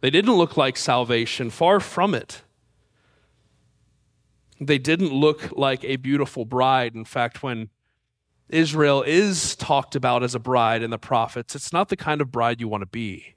they 0.00 0.10
didn't 0.10 0.34
look 0.34 0.56
like 0.56 0.76
salvation, 0.76 1.50
far 1.50 1.80
from 1.80 2.14
it. 2.14 2.42
They 4.62 4.78
didn't 4.78 5.12
look 5.12 5.56
like 5.56 5.84
a 5.84 5.96
beautiful 5.96 6.44
bride. 6.44 6.94
In 6.94 7.06
fact, 7.06 7.42
when 7.42 7.70
Israel 8.50 9.02
is 9.02 9.56
talked 9.56 9.94
about 9.96 10.22
as 10.22 10.34
a 10.34 10.38
bride 10.38 10.82
in 10.82 10.90
the 10.90 10.98
prophets, 10.98 11.54
it's 11.54 11.72
not 11.72 11.88
the 11.88 11.96
kind 11.96 12.20
of 12.20 12.30
bride 12.30 12.60
you 12.60 12.68
want 12.68 12.82
to 12.82 12.86
be 12.86 13.36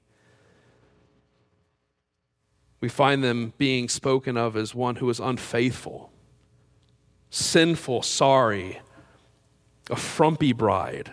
we 2.84 2.88
find 2.90 3.24
them 3.24 3.54
being 3.56 3.88
spoken 3.88 4.36
of 4.36 4.58
as 4.58 4.74
one 4.74 4.96
who 4.96 5.08
is 5.08 5.18
unfaithful, 5.18 6.12
sinful, 7.30 8.02
sorry, 8.02 8.78
a 9.90 9.96
frumpy 9.96 10.52
bride 10.52 11.12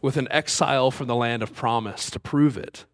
with 0.00 0.16
an 0.16 0.28
exile 0.30 0.90
from 0.90 1.06
the 1.06 1.14
land 1.14 1.42
of 1.42 1.54
promise 1.54 2.10
to 2.10 2.20
prove 2.20 2.56
it. 2.56 2.84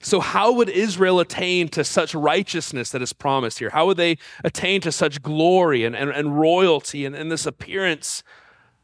So, 0.00 0.20
how 0.20 0.52
would 0.52 0.68
Israel 0.68 1.18
attain 1.18 1.68
to 1.68 1.82
such 1.82 2.14
righteousness 2.14 2.90
that 2.90 3.00
is 3.00 3.14
promised 3.14 3.58
here? 3.58 3.70
How 3.70 3.86
would 3.86 3.96
they 3.96 4.18
attain 4.44 4.82
to 4.82 4.92
such 4.92 5.22
glory 5.22 5.84
and, 5.84 5.96
and, 5.96 6.10
and 6.10 6.38
royalty 6.38 7.06
and, 7.06 7.16
and 7.16 7.32
this 7.32 7.46
appearance 7.46 8.22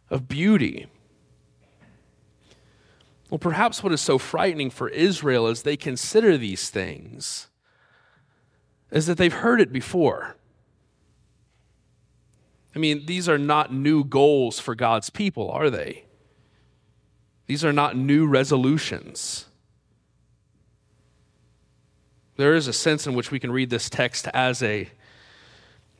of 0.08 0.28
beauty? 0.28 0.86
Well, 3.28 3.38
perhaps 3.38 3.82
what 3.82 3.92
is 3.92 4.00
so 4.00 4.16
frightening 4.16 4.70
for 4.70 4.88
Israel 4.88 5.46
as 5.46 5.62
they 5.62 5.76
consider 5.76 6.38
these 6.38 6.70
things 6.70 7.48
is 8.90 9.06
that 9.06 9.18
they've 9.18 9.32
heard 9.32 9.60
it 9.60 9.72
before. 9.72 10.36
I 12.74 12.78
mean, 12.78 13.06
these 13.06 13.28
are 13.28 13.38
not 13.38 13.72
new 13.72 14.04
goals 14.04 14.60
for 14.60 14.74
God's 14.74 15.10
people, 15.10 15.50
are 15.50 15.70
they? 15.70 16.04
These 17.46 17.64
are 17.64 17.72
not 17.72 17.96
new 17.96 18.26
resolutions. 18.26 19.46
There 22.36 22.54
is 22.54 22.68
a 22.68 22.72
sense 22.72 23.06
in 23.06 23.14
which 23.14 23.30
we 23.30 23.40
can 23.40 23.52
read 23.52 23.70
this 23.70 23.90
text 23.90 24.28
as 24.28 24.62
a 24.62 24.88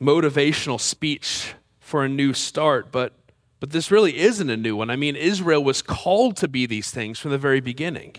motivational 0.01 0.79
speech 0.79 1.53
for 1.79 2.03
a 2.03 2.09
new 2.09 2.33
start, 2.33 2.91
but 2.91 3.13
but 3.61 3.69
this 3.69 3.91
really 3.91 4.17
isn't 4.17 4.49
a 4.49 4.57
new 4.57 4.75
one. 4.75 4.89
I 4.89 4.95
mean, 4.95 5.15
Israel 5.15 5.63
was 5.63 5.83
called 5.83 6.35
to 6.37 6.47
be 6.47 6.65
these 6.65 6.89
things 6.89 7.19
from 7.19 7.29
the 7.29 7.37
very 7.37 7.61
beginning. 7.61 8.15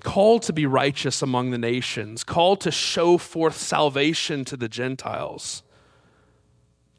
Called 0.00 0.42
to 0.42 0.52
be 0.52 0.66
righteous 0.66 1.22
among 1.22 1.50
the 1.50 1.56
nations, 1.56 2.22
called 2.22 2.60
to 2.60 2.70
show 2.70 3.16
forth 3.16 3.56
salvation 3.56 4.44
to 4.44 4.56
the 4.58 4.68
Gentiles. 4.68 5.62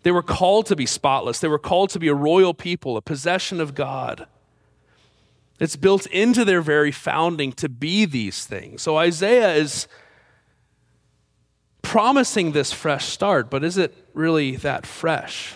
They 0.03 0.11
were 0.11 0.21
called 0.21 0.65
to 0.67 0.75
be 0.75 0.85
spotless. 0.85 1.39
They 1.39 1.47
were 1.47 1.59
called 1.59 1.89
to 1.91 1.99
be 1.99 2.09
a 2.09 2.13
royal 2.13 2.53
people, 2.53 2.97
a 2.97 3.01
possession 3.01 3.59
of 3.59 3.73
God. 3.73 4.27
It's 5.59 5.77
built 5.77 6.05
into 6.07 6.43
their 6.43 6.61
very 6.61 6.91
founding 6.91 7.53
to 7.53 7.69
be 7.69 8.05
these 8.05 8.45
things. 8.45 8.81
So 8.81 8.97
Isaiah 8.97 9.53
is 9.53 9.87
promising 11.81 12.51
this 12.51 12.73
fresh 12.73 13.05
start, 13.05 13.49
but 13.49 13.63
is 13.63 13.77
it 13.77 13.95
really 14.13 14.57
that 14.57 14.85
fresh? 14.85 15.55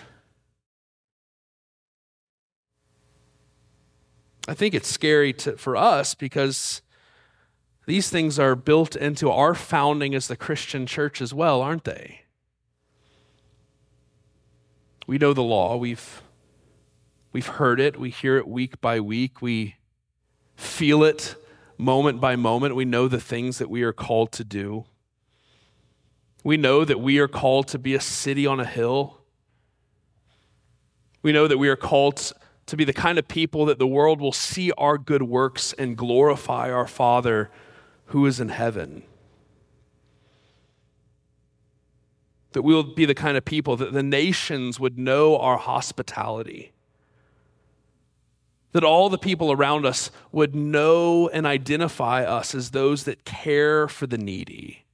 I 4.46 4.54
think 4.54 4.74
it's 4.74 4.88
scary 4.88 5.34
to, 5.34 5.58
for 5.58 5.76
us 5.76 6.14
because 6.14 6.80
these 7.86 8.08
things 8.08 8.38
are 8.38 8.54
built 8.54 8.96
into 8.96 9.30
our 9.30 9.54
founding 9.54 10.14
as 10.14 10.26
the 10.28 10.36
Christian 10.36 10.86
church 10.86 11.20
as 11.20 11.34
well, 11.34 11.60
aren't 11.60 11.84
they? 11.84 12.22
We 15.08 15.16
know 15.16 15.32
the 15.32 15.42
law. 15.42 15.78
We've, 15.78 16.22
we've 17.32 17.46
heard 17.46 17.80
it. 17.80 17.98
We 17.98 18.10
hear 18.10 18.36
it 18.36 18.46
week 18.46 18.78
by 18.82 19.00
week. 19.00 19.40
We 19.40 19.76
feel 20.54 21.02
it 21.02 21.34
moment 21.78 22.20
by 22.20 22.36
moment. 22.36 22.76
We 22.76 22.84
know 22.84 23.08
the 23.08 23.18
things 23.18 23.56
that 23.56 23.70
we 23.70 23.82
are 23.84 23.92
called 23.94 24.32
to 24.32 24.44
do. 24.44 24.84
We 26.44 26.58
know 26.58 26.84
that 26.84 27.00
we 27.00 27.18
are 27.20 27.26
called 27.26 27.68
to 27.68 27.78
be 27.78 27.94
a 27.94 28.00
city 28.00 28.46
on 28.46 28.60
a 28.60 28.66
hill. 28.66 29.22
We 31.22 31.32
know 31.32 31.48
that 31.48 31.56
we 31.56 31.70
are 31.70 31.76
called 31.76 32.34
to 32.66 32.76
be 32.76 32.84
the 32.84 32.92
kind 32.92 33.18
of 33.18 33.26
people 33.26 33.64
that 33.64 33.78
the 33.78 33.86
world 33.86 34.20
will 34.20 34.30
see 34.30 34.72
our 34.72 34.98
good 34.98 35.22
works 35.22 35.72
and 35.78 35.96
glorify 35.96 36.70
our 36.70 36.86
Father 36.86 37.50
who 38.08 38.26
is 38.26 38.40
in 38.40 38.50
heaven. 38.50 39.04
That 42.52 42.62
we 42.62 42.74
will 42.74 42.94
be 42.94 43.04
the 43.04 43.14
kind 43.14 43.36
of 43.36 43.44
people 43.44 43.76
that 43.76 43.92
the 43.92 44.02
nations 44.02 44.80
would 44.80 44.98
know 44.98 45.36
our 45.36 45.58
hospitality. 45.58 46.72
That 48.72 48.84
all 48.84 49.08
the 49.08 49.18
people 49.18 49.52
around 49.52 49.86
us 49.86 50.10
would 50.32 50.54
know 50.54 51.28
and 51.28 51.46
identify 51.46 52.24
us 52.24 52.54
as 52.54 52.70
those 52.70 53.04
that 53.04 53.24
care 53.24 53.88
for 53.88 54.06
the 54.06 54.18
needy. 54.18 54.84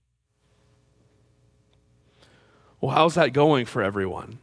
Well, 2.81 2.95
how's 2.95 3.15
that 3.15 3.33
going 3.33 3.67
for 3.67 3.83
everyone? 3.83 4.39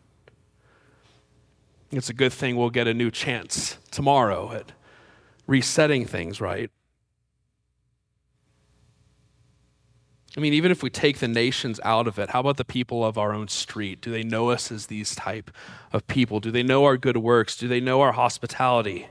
It's 1.92 2.10
a 2.10 2.14
good 2.14 2.32
thing 2.32 2.56
we'll 2.56 2.70
get 2.70 2.88
a 2.88 2.94
new 2.94 3.12
chance 3.12 3.78
tomorrow 3.92 4.52
at 4.54 4.72
resetting 5.46 6.06
things 6.06 6.40
right. 6.40 6.72
I 10.38 10.40
mean, 10.40 10.54
even 10.54 10.72
if 10.72 10.82
we 10.82 10.90
take 10.90 11.20
the 11.20 11.28
nations 11.28 11.80
out 11.84 12.08
of 12.08 12.18
it, 12.18 12.30
how 12.30 12.40
about 12.40 12.56
the 12.56 12.64
people 12.64 13.04
of 13.04 13.18
our 13.18 13.34
own 13.34 13.50
street? 13.50 14.00
Do 14.00 14.12
they 14.12 14.24
know 14.24 14.50
us 14.50 14.72
as 14.72 14.88
these 14.88 15.14
type 15.14 15.52
of 15.92 16.08
people? 16.08 16.40
Do 16.40 16.52
they 16.52 16.64
know 16.64 16.86
our 16.86 16.96
good 16.96 17.18
works? 17.18 17.58
Do 17.58 17.68
they 17.68 17.82
know 17.82 18.00
our 18.00 18.14
hospitality? 18.14 19.08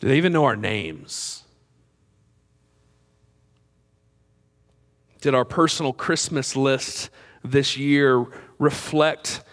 Do 0.00 0.08
they 0.08 0.16
even 0.16 0.32
know 0.32 0.44
our 0.44 0.56
names? 0.56 1.44
Did 5.20 5.36
our 5.36 5.44
personal 5.44 5.92
Christmas 5.92 6.56
list 6.56 7.08
this 7.44 7.76
year 7.76 8.26
reflect 8.58 9.44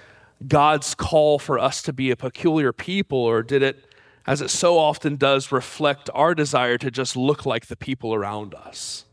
God's 0.48 0.96
call 0.96 1.38
for 1.38 1.60
us 1.60 1.84
to 1.84 1.94
be 1.94 2.10
a 2.10 2.16
peculiar 2.16 2.74
people, 2.74 3.20
or 3.20 3.44
did 3.44 3.62
it, 3.62 3.86
as 4.26 4.42
it 4.42 4.50
so 4.50 4.80
often 4.80 5.16
does, 5.16 5.52
reflect 5.52 6.10
our 6.16 6.34
desire 6.34 6.80
to 6.80 6.90
just 6.90 7.16
look 7.16 7.46
like 7.46 7.68
the 7.68 7.76
people 7.76 8.16
around 8.16 8.56
us? 8.56 9.06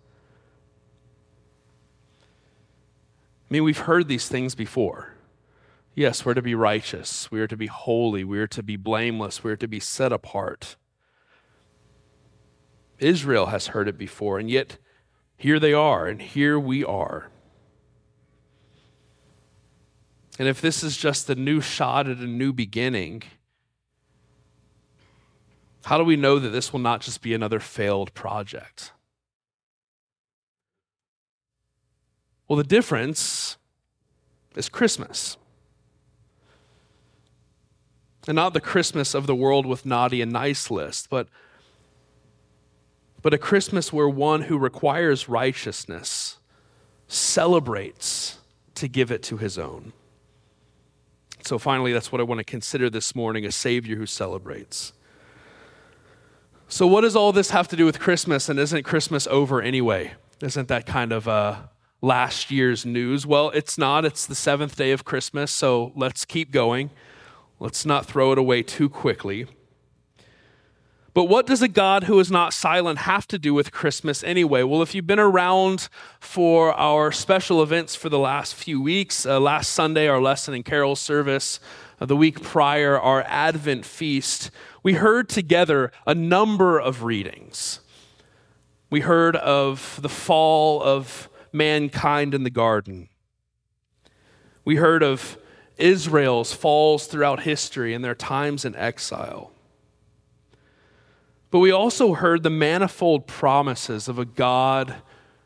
I 3.48 3.54
mean, 3.54 3.64
we've 3.64 3.78
heard 3.78 4.08
these 4.08 4.28
things 4.28 4.54
before. 4.54 5.14
Yes, 5.94 6.24
we're 6.24 6.34
to 6.34 6.42
be 6.42 6.54
righteous, 6.54 7.30
we 7.30 7.40
are 7.40 7.48
to 7.48 7.56
be 7.56 7.66
holy, 7.66 8.22
we 8.22 8.38
are 8.38 8.46
to 8.46 8.62
be 8.62 8.76
blameless, 8.76 9.42
we 9.42 9.50
are 9.50 9.56
to 9.56 9.66
be 9.66 9.80
set 9.80 10.12
apart. 10.12 10.76
Israel 12.98 13.46
has 13.46 13.68
heard 13.68 13.88
it 13.88 13.98
before, 13.98 14.38
and 14.38 14.50
yet 14.50 14.76
here 15.36 15.58
they 15.58 15.72
are, 15.72 16.06
and 16.06 16.20
here 16.20 16.58
we 16.58 16.84
are. 16.84 17.30
And 20.38 20.46
if 20.46 20.60
this 20.60 20.84
is 20.84 20.96
just 20.96 21.28
a 21.28 21.34
new 21.34 21.60
shot 21.60 22.08
at 22.08 22.18
a 22.18 22.26
new 22.26 22.52
beginning, 22.52 23.22
how 25.84 25.98
do 25.98 26.04
we 26.04 26.16
know 26.16 26.38
that 26.38 26.50
this 26.50 26.72
will 26.72 26.80
not 26.80 27.00
just 27.00 27.22
be 27.22 27.34
another 27.34 27.58
failed 27.58 28.14
project? 28.14 28.92
Well, 32.48 32.56
the 32.56 32.64
difference 32.64 33.58
is 34.56 34.70
Christmas. 34.70 35.36
And 38.26 38.34
not 38.34 38.54
the 38.54 38.60
Christmas 38.60 39.14
of 39.14 39.26
the 39.26 39.34
world 39.34 39.66
with 39.66 39.86
naughty 39.86 40.20
and 40.20 40.32
nice 40.32 40.70
list, 40.70 41.08
but, 41.10 41.28
but 43.22 43.32
a 43.32 43.38
Christmas 43.38 43.92
where 43.92 44.08
one 44.08 44.42
who 44.42 44.58
requires 44.58 45.28
righteousness 45.28 46.38
celebrates 47.06 48.38
to 48.74 48.88
give 48.88 49.10
it 49.10 49.22
to 49.24 49.36
his 49.36 49.58
own. 49.58 49.92
So, 51.42 51.58
finally, 51.58 51.92
that's 51.92 52.12
what 52.12 52.20
I 52.20 52.24
want 52.24 52.38
to 52.38 52.44
consider 52.44 52.90
this 52.90 53.14
morning 53.14 53.46
a 53.46 53.52
Savior 53.52 53.96
who 53.96 54.04
celebrates. 54.04 54.92
So, 56.68 56.86
what 56.86 57.02
does 57.02 57.16
all 57.16 57.32
this 57.32 57.50
have 57.50 57.68
to 57.68 57.76
do 57.76 57.86
with 57.86 57.98
Christmas? 57.98 58.50
And 58.50 58.58
isn't 58.58 58.82
Christmas 58.82 59.26
over 59.28 59.62
anyway? 59.62 60.12
Isn't 60.42 60.68
that 60.68 60.84
kind 60.84 61.12
of 61.12 61.26
uh, 61.26 61.56
last 62.00 62.50
year's 62.50 62.86
news? 62.86 63.26
Well, 63.26 63.50
it's 63.50 63.78
not. 63.78 64.04
It's 64.04 64.26
the 64.26 64.34
seventh 64.34 64.76
day 64.76 64.92
of 64.92 65.04
Christmas, 65.04 65.50
so 65.50 65.92
let's 65.96 66.24
keep 66.24 66.50
going. 66.50 66.90
Let's 67.60 67.84
not 67.84 68.06
throw 68.06 68.32
it 68.32 68.38
away 68.38 68.62
too 68.62 68.88
quickly. 68.88 69.46
But 71.18 71.24
what 71.24 71.46
does 71.46 71.62
a 71.62 71.68
God 71.68 72.04
who 72.04 72.20
is 72.20 72.30
not 72.30 72.52
silent 72.52 73.00
have 73.00 73.26
to 73.26 73.40
do 73.40 73.52
with 73.52 73.72
Christmas 73.72 74.22
anyway? 74.22 74.62
Well, 74.62 74.82
if 74.82 74.94
you've 74.94 75.06
been 75.06 75.18
around 75.18 75.88
for 76.20 76.72
our 76.74 77.10
special 77.10 77.60
events 77.60 77.96
for 77.96 78.08
the 78.08 78.20
last 78.20 78.54
few 78.54 78.80
weeks, 78.80 79.26
uh, 79.26 79.40
last 79.40 79.72
Sunday, 79.72 80.06
our 80.06 80.20
lesson 80.20 80.54
and 80.54 80.64
carol 80.64 80.94
service, 80.94 81.58
uh, 82.00 82.06
the 82.06 82.14
week 82.14 82.40
prior, 82.40 82.96
our 82.96 83.22
Advent 83.22 83.84
feast, 83.84 84.52
we 84.84 84.92
heard 84.92 85.28
together 85.28 85.90
a 86.06 86.14
number 86.14 86.78
of 86.78 87.02
readings. 87.02 87.80
We 88.88 89.00
heard 89.00 89.34
of 89.34 89.98
the 90.00 90.08
fall 90.08 90.80
of 90.80 91.28
mankind 91.52 92.34
in 92.34 92.44
the 92.44 92.50
garden. 92.50 93.08
We 94.64 94.76
heard 94.76 95.02
of 95.02 95.38
Israel's 95.76 96.52
falls 96.52 97.06
throughout 97.06 97.40
history 97.40 97.94
and 97.94 98.04
their 98.04 98.14
times 98.14 98.64
in 98.64 98.74
exile. 98.76 99.52
But 101.50 101.60
we 101.60 101.70
also 101.70 102.14
heard 102.14 102.42
the 102.42 102.50
manifold 102.50 103.26
promises 103.26 104.08
of 104.08 104.18
a 104.18 104.24
God 104.24 104.96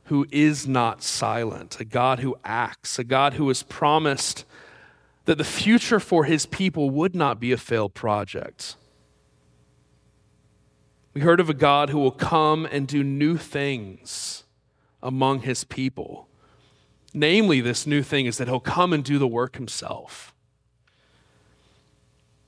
who 0.04 0.26
is 0.30 0.66
not 0.66 1.02
silent, 1.02 1.78
a 1.78 1.84
God 1.84 2.18
who 2.18 2.36
acts, 2.44 2.98
a 2.98 3.04
God 3.04 3.34
who 3.34 3.48
has 3.48 3.62
promised 3.62 4.44
that 5.26 5.38
the 5.38 5.44
future 5.44 6.00
for 6.00 6.24
his 6.24 6.46
people 6.46 6.90
would 6.90 7.14
not 7.14 7.38
be 7.38 7.52
a 7.52 7.56
failed 7.56 7.94
project. 7.94 8.76
We 11.14 11.20
heard 11.20 11.40
of 11.40 11.48
a 11.48 11.54
God 11.54 11.90
who 11.90 11.98
will 11.98 12.10
come 12.10 12.66
and 12.66 12.88
do 12.88 13.04
new 13.04 13.36
things 13.36 14.44
among 15.02 15.40
his 15.40 15.64
people. 15.64 16.28
Namely, 17.14 17.60
this 17.60 17.86
new 17.86 18.02
thing 18.02 18.26
is 18.26 18.38
that 18.38 18.48
he'll 18.48 18.60
come 18.60 18.92
and 18.92 19.04
do 19.04 19.18
the 19.18 19.26
work 19.26 19.56
himself. 19.56 20.34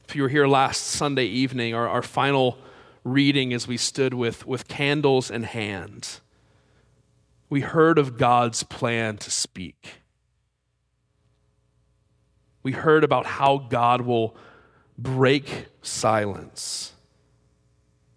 If 0.09 0.17
you 0.17 0.23
were 0.23 0.29
here 0.29 0.47
last 0.47 0.83
Sunday 0.83 1.27
evening, 1.27 1.75
our, 1.75 1.89
our 1.89 2.03
final 2.03 2.59
reading 3.03 3.53
as 3.53 3.67
we 3.67 3.77
stood 3.77 4.15
with, 4.15 4.47
with 4.47 4.69
candles 4.69 5.31
in 5.31 5.43
hand, 5.43 6.21
we 7.51 7.61
heard 7.61 7.99
of 7.99 8.17
God's 8.17 8.63
plan 8.63 9.19
to 9.19 9.31
speak. 9.31 10.01
We 12.63 12.73
heard 12.73 13.05
about 13.05 13.27
how 13.27 13.59
God 13.59 14.03
will 14.03 14.35
break 14.97 15.67
silence 15.83 16.93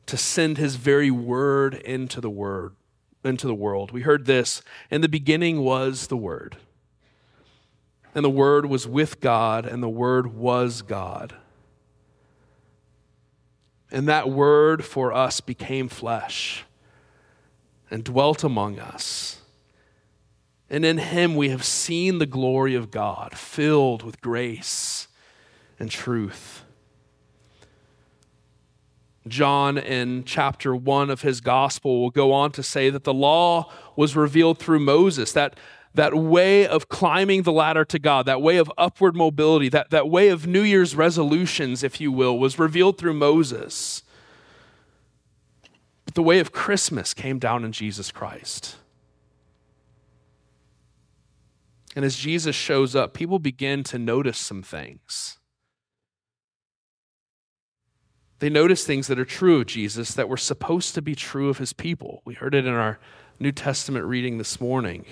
to 0.06 0.16
send 0.16 0.58
his 0.58 0.76
very 0.78 1.12
word 1.12 1.74
into 1.74 2.22
the 2.22 2.30
word 2.30 2.76
into 3.24 3.48
the 3.48 3.56
world. 3.56 3.92
We 3.92 4.02
heard 4.02 4.26
this, 4.26 4.62
in 4.90 5.02
the 5.02 5.10
beginning 5.10 5.62
was 5.62 6.08
the 6.08 6.18
word. 6.18 6.58
And 8.16 8.24
the 8.24 8.30
word 8.30 8.66
was 8.66 8.88
with 8.88 9.20
God 9.20 9.66
and 9.66 9.84
the 9.84 9.90
word 9.90 10.36
was 10.36 10.82
God. 10.82 11.36
And 13.92 14.08
that 14.08 14.30
word 14.30 14.84
for 14.84 15.14
us 15.14 15.40
became 15.40 15.88
flesh 15.88 16.66
and 17.90 18.04
dwelt 18.04 18.44
among 18.44 18.80
us. 18.80 19.42
And 20.70 20.84
in 20.84 20.98
him 20.98 21.36
we 21.36 21.50
have 21.50 21.64
seen 21.64 22.18
the 22.18 22.26
glory 22.26 22.76
of 22.76 22.92
God, 22.92 23.38
filled 23.38 24.04
with 24.04 24.20
grace 24.20 25.08
and 25.80 25.90
truth. 25.90 26.64
John, 29.30 29.78
in 29.78 30.24
chapter 30.24 30.76
1 30.76 31.10
of 31.10 31.22
his 31.22 31.42
gospel, 31.42 32.02
will 32.02 32.10
go 32.10 32.32
on 32.32 32.52
to 32.54 32.64
say 32.64 32.90
that 32.90 33.04
the 33.04 33.14
law 33.14 33.72
was 33.96 34.16
revealed 34.16 34.60
through 34.60 34.80
Moses, 34.80 35.32
that 35.34 35.58
that 35.94 36.14
way 36.14 36.68
of 36.68 36.90
climbing 36.90 37.42
the 37.42 37.52
ladder 37.52 37.84
to 37.86 38.00
God, 38.00 38.26
that 38.28 38.42
way 38.42 38.58
of 38.58 38.72
upward 38.78 39.16
mobility, 39.16 39.68
that, 39.70 39.90
that 39.90 40.10
way 40.10 40.30
of 40.30 40.46
New 40.46 40.62
Year's 40.62 40.96
resolutions, 40.96 41.84
if 41.84 42.00
you 42.00 42.12
will, 42.12 42.38
was 42.38 42.60
revealed 42.60 42.98
through 42.98 43.16
Moses. 43.16 44.04
But 46.06 46.14
the 46.14 46.24
way 46.24 46.40
of 46.40 46.52
Christmas 46.52 47.14
came 47.14 47.40
down 47.40 47.66
in 47.66 47.72
Jesus 47.72 48.12
Christ. 48.12 48.78
And 51.96 52.06
as 52.06 52.16
Jesus 52.16 52.56
shows 52.56 52.96
up, 52.96 53.16
people 53.16 53.40
begin 53.40 53.84
to 53.86 53.98
notice 53.98 54.38
some 54.38 54.62
things. 54.62 55.40
They 58.40 58.50
notice 58.50 58.86
things 58.86 59.08
that 59.08 59.20
are 59.20 59.26
true 59.26 59.60
of 59.62 59.66
Jesus 59.66 60.14
that 60.14 60.30
were 60.30 60.38
supposed 60.38 60.94
to 60.96 61.02
be 61.02 61.16
true 61.16 61.50
of 61.50 61.58
his 61.58 61.74
people. 61.74 62.22
We 62.24 62.36
heard 62.36 62.54
it 62.54 62.66
in 62.66 62.74
our 62.74 63.00
New 63.40 63.52
Testament 63.52 64.06
reading 64.06 64.38
this 64.38 64.62
morning. 64.62 65.06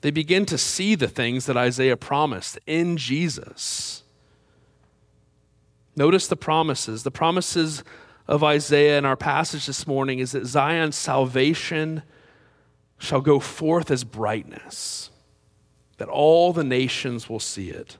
They 0.00 0.10
begin 0.10 0.46
to 0.46 0.58
see 0.58 0.94
the 0.94 1.08
things 1.08 1.46
that 1.46 1.56
Isaiah 1.56 1.96
promised 1.96 2.58
in 2.66 2.96
Jesus. 2.96 4.02
Notice 5.96 6.26
the 6.26 6.36
promises. 6.36 7.04
The 7.04 7.10
promises 7.10 7.84
of 8.26 8.42
Isaiah 8.42 8.98
in 8.98 9.04
our 9.04 9.16
passage 9.16 9.66
this 9.66 9.86
morning 9.86 10.18
is 10.18 10.32
that 10.32 10.46
Zion's 10.46 10.96
salvation 10.96 12.02
shall 12.98 13.20
go 13.20 13.38
forth 13.38 13.90
as 13.90 14.02
brightness, 14.02 15.10
that 15.98 16.08
all 16.08 16.52
the 16.52 16.64
nations 16.64 17.28
will 17.28 17.40
see 17.40 17.70
it. 17.70 17.96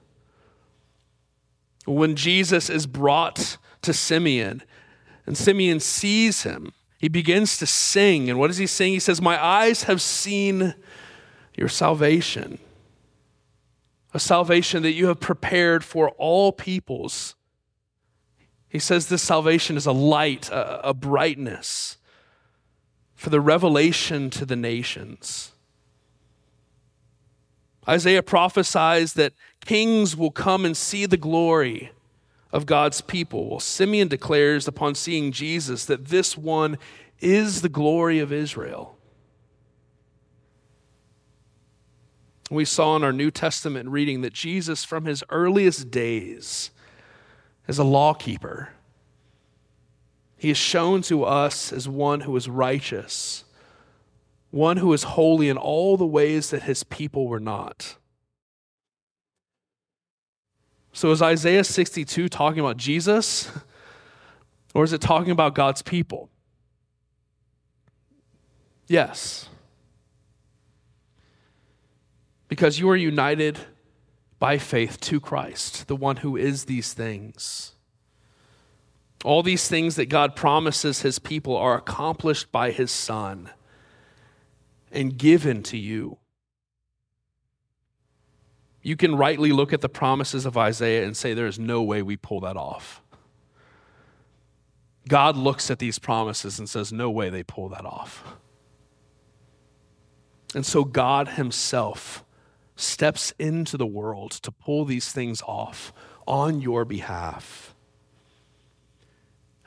When 1.85 2.15
Jesus 2.15 2.69
is 2.69 2.87
brought 2.87 3.57
to 3.81 3.93
Simeon, 3.93 4.63
and 5.25 5.37
Simeon 5.37 5.79
sees 5.79 6.43
him, 6.43 6.73
he 6.97 7.07
begins 7.07 7.57
to 7.59 7.65
sing. 7.65 8.29
And 8.29 8.39
what 8.39 8.47
does 8.47 8.57
he 8.57 8.67
sing? 8.67 8.93
He 8.93 8.99
says, 8.99 9.21
My 9.21 9.43
eyes 9.43 9.83
have 9.83 10.01
seen 10.01 10.75
your 11.55 11.69
salvation. 11.69 12.59
A 14.13 14.19
salvation 14.19 14.81
that 14.83 14.93
you 14.93 15.07
have 15.07 15.19
prepared 15.19 15.83
for 15.83 16.09
all 16.11 16.51
peoples. 16.51 17.35
He 18.69 18.79
says 18.79 19.07
this 19.07 19.21
salvation 19.21 19.77
is 19.77 19.85
a 19.85 19.91
light, 19.91 20.49
a, 20.49 20.89
a 20.89 20.93
brightness 20.93 21.97
for 23.15 23.29
the 23.29 23.41
revelation 23.41 24.29
to 24.29 24.45
the 24.45 24.55
nations. 24.55 25.51
Isaiah 27.87 28.23
prophesies 28.23 29.13
that 29.13 29.33
kings 29.65 30.15
will 30.15 30.31
come 30.31 30.63
and 30.63 30.77
see 30.77 31.05
the 31.05 31.17
glory 31.17 31.91
of 32.51 32.65
God's 32.65 33.01
people. 33.01 33.49
Well, 33.49 33.59
Simeon 33.59 34.07
declares 34.07 34.67
upon 34.67 34.95
seeing 34.95 35.31
Jesus 35.31 35.85
that 35.85 36.05
this 36.05 36.37
one 36.37 36.77
is 37.19 37.61
the 37.61 37.69
glory 37.69 38.19
of 38.19 38.31
Israel. 38.31 38.97
We 42.51 42.63
saw 42.63 42.95
in 42.95 43.03
our 43.03 43.11
New 43.11 43.31
Testament 43.31 43.89
reading 43.89 44.21
that 44.21 44.33
Jesus, 44.33 44.85
from 44.85 45.05
his 45.05 45.23
earliest 45.29 45.89
days 45.89 46.69
as 47.67 47.79
a 47.79 47.83
lawkeeper, 47.83 48.69
He 50.37 50.51
is 50.51 50.57
shown 50.57 51.01
to 51.03 51.23
us 51.23 51.73
as 51.73 51.89
one 51.89 52.21
who 52.21 52.35
is 52.35 52.47
righteous, 52.47 53.45
one 54.51 54.77
who 54.77 54.93
is 54.93 55.03
holy 55.03 55.49
in 55.49 55.57
all 55.57 55.97
the 55.97 56.05
ways 56.05 56.51
that 56.51 56.63
his 56.63 56.83
people 56.83 57.27
were 57.27 57.39
not. 57.39 57.97
So, 60.95 61.11
is 61.11 61.21
Isaiah 61.21 61.65
62 61.65 62.29
talking 62.29 62.61
about 62.61 62.77
Jesus, 62.77 63.51
or 64.73 64.85
is 64.85 64.93
it 64.93 65.01
talking 65.01 65.29
about 65.29 65.53
God's 65.53 65.81
people? 65.81 66.29
Yes. 68.87 69.49
Because 72.47 72.79
you 72.79 72.89
are 72.89 72.95
united 72.95 73.59
by 74.39 74.57
faith 74.57 75.01
to 75.01 75.19
Christ, 75.19 75.89
the 75.89 75.97
one 75.97 76.15
who 76.15 76.37
is 76.37 76.63
these 76.63 76.93
things. 76.93 77.73
All 79.25 79.43
these 79.43 79.67
things 79.67 79.97
that 79.97 80.05
God 80.05 80.33
promises 80.33 81.01
his 81.01 81.19
people 81.19 81.57
are 81.57 81.75
accomplished 81.75 82.53
by 82.53 82.71
his 82.71 82.89
Son 82.89 83.49
and 84.93 85.17
given 85.17 85.61
to 85.63 85.77
you. 85.77 86.19
You 88.85 88.95
can 88.95 89.15
rightly 89.15 89.51
look 89.51 89.73
at 89.73 89.81
the 89.81 89.89
promises 89.89 90.45
of 90.45 90.55
Isaiah 90.55 91.07
and 91.07 91.17
say, 91.17 91.33
There 91.33 91.47
is 91.47 91.57
no 91.57 91.81
way 91.81 92.03
we 92.03 92.17
pull 92.17 92.41
that 92.41 92.55
off. 92.55 93.01
God 95.07 95.35
looks 95.35 95.71
at 95.71 95.79
these 95.79 95.97
promises 95.97 96.59
and 96.59 96.69
says, 96.69 96.93
No 96.93 97.09
way 97.09 97.31
they 97.31 97.41
pull 97.41 97.67
that 97.69 97.83
off. 97.83 98.23
And 100.53 100.63
so 100.63 100.83
God 100.83 101.29
Himself 101.29 102.23
steps 102.75 103.33
into 103.39 103.75
the 103.75 103.87
world 103.87 104.29
to 104.33 104.51
pull 104.51 104.85
these 104.85 105.11
things 105.11 105.41
off 105.47 105.91
on 106.27 106.61
your 106.61 106.85
behalf. 106.85 107.73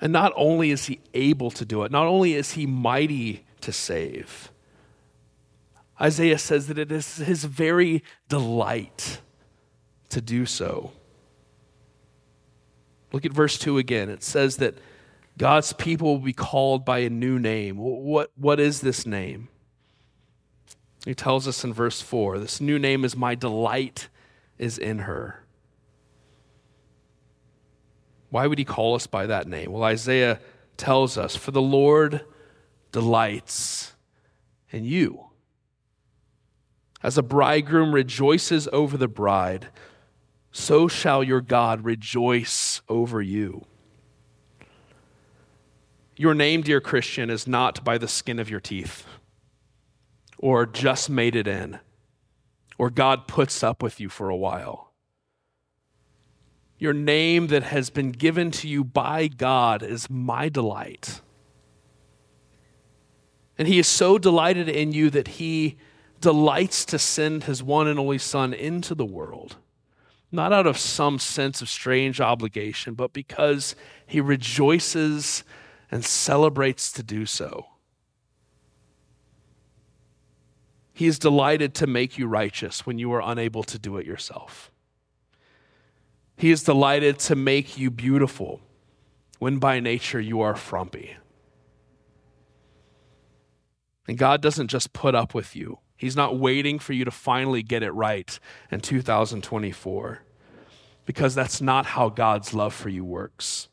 And 0.00 0.12
not 0.12 0.32
only 0.36 0.70
is 0.70 0.86
he 0.86 1.00
able 1.12 1.50
to 1.50 1.64
do 1.64 1.82
it, 1.82 1.90
not 1.90 2.06
only 2.06 2.34
is 2.34 2.52
he 2.52 2.66
mighty 2.66 3.44
to 3.62 3.72
save, 3.72 4.52
Isaiah 6.00 6.38
says 6.38 6.68
that 6.68 6.78
it 6.78 6.92
is 6.92 7.16
his 7.16 7.44
very 7.44 8.02
delight 8.28 9.20
to 10.10 10.20
do 10.20 10.46
so. 10.46 10.92
Look 13.12 13.24
at 13.24 13.32
verse 13.32 13.58
2 13.58 13.78
again. 13.78 14.08
It 14.08 14.22
says 14.22 14.58
that 14.58 14.74
God's 15.36 15.72
people 15.72 16.08
will 16.08 16.24
be 16.24 16.32
called 16.32 16.84
by 16.84 16.98
a 16.98 17.10
new 17.10 17.38
name. 17.38 17.78
What, 17.78 18.30
what 18.36 18.60
is 18.60 18.80
this 18.80 19.06
name? 19.06 19.48
He 21.04 21.14
tells 21.14 21.48
us 21.48 21.64
in 21.64 21.72
verse 21.72 22.00
4 22.00 22.38
this 22.38 22.60
new 22.60 22.78
name 22.78 23.04
is 23.04 23.16
my 23.16 23.34
delight 23.34 24.08
is 24.58 24.78
in 24.78 25.00
her. 25.00 25.44
Why 28.30 28.46
would 28.46 28.58
he 28.58 28.64
call 28.64 28.94
us 28.94 29.06
by 29.06 29.26
that 29.26 29.46
name? 29.46 29.72
Well, 29.72 29.84
Isaiah 29.84 30.40
tells 30.76 31.16
us, 31.16 31.34
For 31.34 31.50
the 31.50 31.62
Lord 31.62 32.24
delights 32.92 33.94
in 34.70 34.84
you. 34.84 35.27
As 37.02 37.16
a 37.16 37.22
bridegroom 37.22 37.94
rejoices 37.94 38.68
over 38.72 38.96
the 38.96 39.08
bride, 39.08 39.68
so 40.50 40.88
shall 40.88 41.22
your 41.22 41.40
God 41.40 41.84
rejoice 41.84 42.82
over 42.88 43.22
you. 43.22 43.64
Your 46.16 46.34
name, 46.34 46.62
dear 46.62 46.80
Christian, 46.80 47.30
is 47.30 47.46
not 47.46 47.84
by 47.84 47.98
the 47.98 48.08
skin 48.08 48.38
of 48.38 48.50
your 48.50 48.60
teeth, 48.60 49.04
or 50.38 50.66
just 50.66 51.08
made 51.08 51.36
it 51.36 51.46
in, 51.46 51.78
or 52.76 52.90
God 52.90 53.28
puts 53.28 53.62
up 53.62 53.82
with 53.82 54.00
you 54.00 54.08
for 54.08 54.28
a 54.28 54.36
while 54.36 54.88
your 56.78 56.92
name 56.92 57.48
that 57.48 57.64
has 57.64 57.90
been 57.90 58.12
given 58.12 58.50
to 58.52 58.68
you 58.68 58.84
by 58.84 59.26
God 59.26 59.82
is 59.82 60.08
my 60.08 60.48
delight. 60.48 61.20
And 63.58 63.66
he 63.66 63.80
is 63.80 63.88
so 63.88 64.18
delighted 64.18 64.68
in 64.68 64.92
you 64.92 65.10
that 65.10 65.28
he 65.28 65.76
delights 66.20 66.84
to 66.86 66.98
send 66.98 67.44
his 67.44 67.62
one 67.62 67.86
and 67.86 67.98
only 67.98 68.18
Son 68.18 68.52
into 68.52 68.94
the 68.94 69.04
world, 69.04 69.56
not 70.30 70.52
out 70.52 70.66
of 70.66 70.76
some 70.78 71.18
sense 71.18 71.62
of 71.62 71.68
strange 71.68 72.20
obligation, 72.20 72.94
but 72.94 73.12
because 73.12 73.74
he 74.06 74.20
rejoices 74.20 75.44
and 75.90 76.04
celebrates 76.04 76.92
to 76.92 77.02
do 77.02 77.24
so. 77.24 77.66
He 80.92 81.06
is 81.06 81.18
delighted 81.18 81.74
to 81.74 81.86
make 81.86 82.18
you 82.18 82.26
righteous 82.26 82.84
when 82.84 82.98
you 82.98 83.12
are 83.12 83.22
unable 83.24 83.62
to 83.62 83.78
do 83.78 83.98
it 83.98 84.06
yourself. 84.06 84.72
He 86.36 86.50
is 86.50 86.64
delighted 86.64 87.18
to 87.20 87.36
make 87.36 87.78
you 87.78 87.90
beautiful 87.90 88.60
when 89.38 89.58
by 89.58 89.78
nature 89.78 90.20
you 90.20 90.40
are 90.40 90.56
frumpy. 90.56 91.16
And 94.08 94.18
God 94.18 94.40
doesn't 94.40 94.68
just 94.68 94.92
put 94.92 95.14
up 95.14 95.34
with 95.34 95.54
you, 95.54 95.78
He's 95.98 96.16
not 96.16 96.38
waiting 96.38 96.78
for 96.78 96.94
you 96.94 97.04
to 97.04 97.10
finally 97.10 97.62
get 97.62 97.82
it 97.82 97.90
right 97.90 98.38
in 98.70 98.80
2024, 98.80 100.22
because 101.04 101.34
that's 101.34 101.60
not 101.60 101.84
how 101.86 102.08
God's 102.08 102.54
love 102.54 102.72
for 102.72 102.88
you 102.88 103.04
works. 103.04 103.68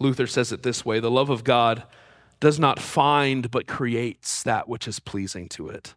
Luther 0.00 0.26
says 0.26 0.52
it 0.52 0.64
this 0.64 0.84
way 0.84 1.00
the 1.00 1.10
love 1.10 1.30
of 1.30 1.44
God 1.44 1.84
does 2.40 2.58
not 2.58 2.80
find 2.80 3.50
but 3.50 3.66
creates 3.66 4.42
that 4.42 4.68
which 4.68 4.88
is 4.88 4.98
pleasing 4.98 5.48
to 5.50 5.68
it. 5.68 5.94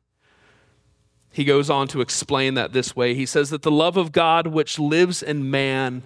He 1.33 1.43
goes 1.43 1.69
on 1.69 1.87
to 1.89 2.01
explain 2.01 2.53
that 2.53 2.73
this 2.73 2.95
way. 2.95 3.13
He 3.13 3.25
says 3.25 3.49
that 3.49 3.63
the 3.63 3.71
love 3.71 3.97
of 3.97 4.11
God 4.11 4.47
which 4.47 4.79
lives 4.79 5.21
in 5.21 5.51
man 5.51 6.03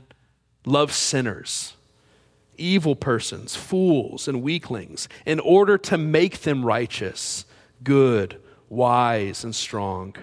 loves 0.66 0.96
sinners, 0.96 1.76
evil 2.62 2.96
persons, 2.96 3.56
fools, 3.56 4.28
and 4.28 4.42
weaklings, 4.42 5.10
in 5.26 5.40
order 5.40 5.78
to 5.78 5.98
make 5.98 6.42
them 6.42 6.66
righteous, 6.66 7.46
good, 7.84 8.40
wise, 8.70 9.44
and 9.44 9.56
strong. 9.56 10.16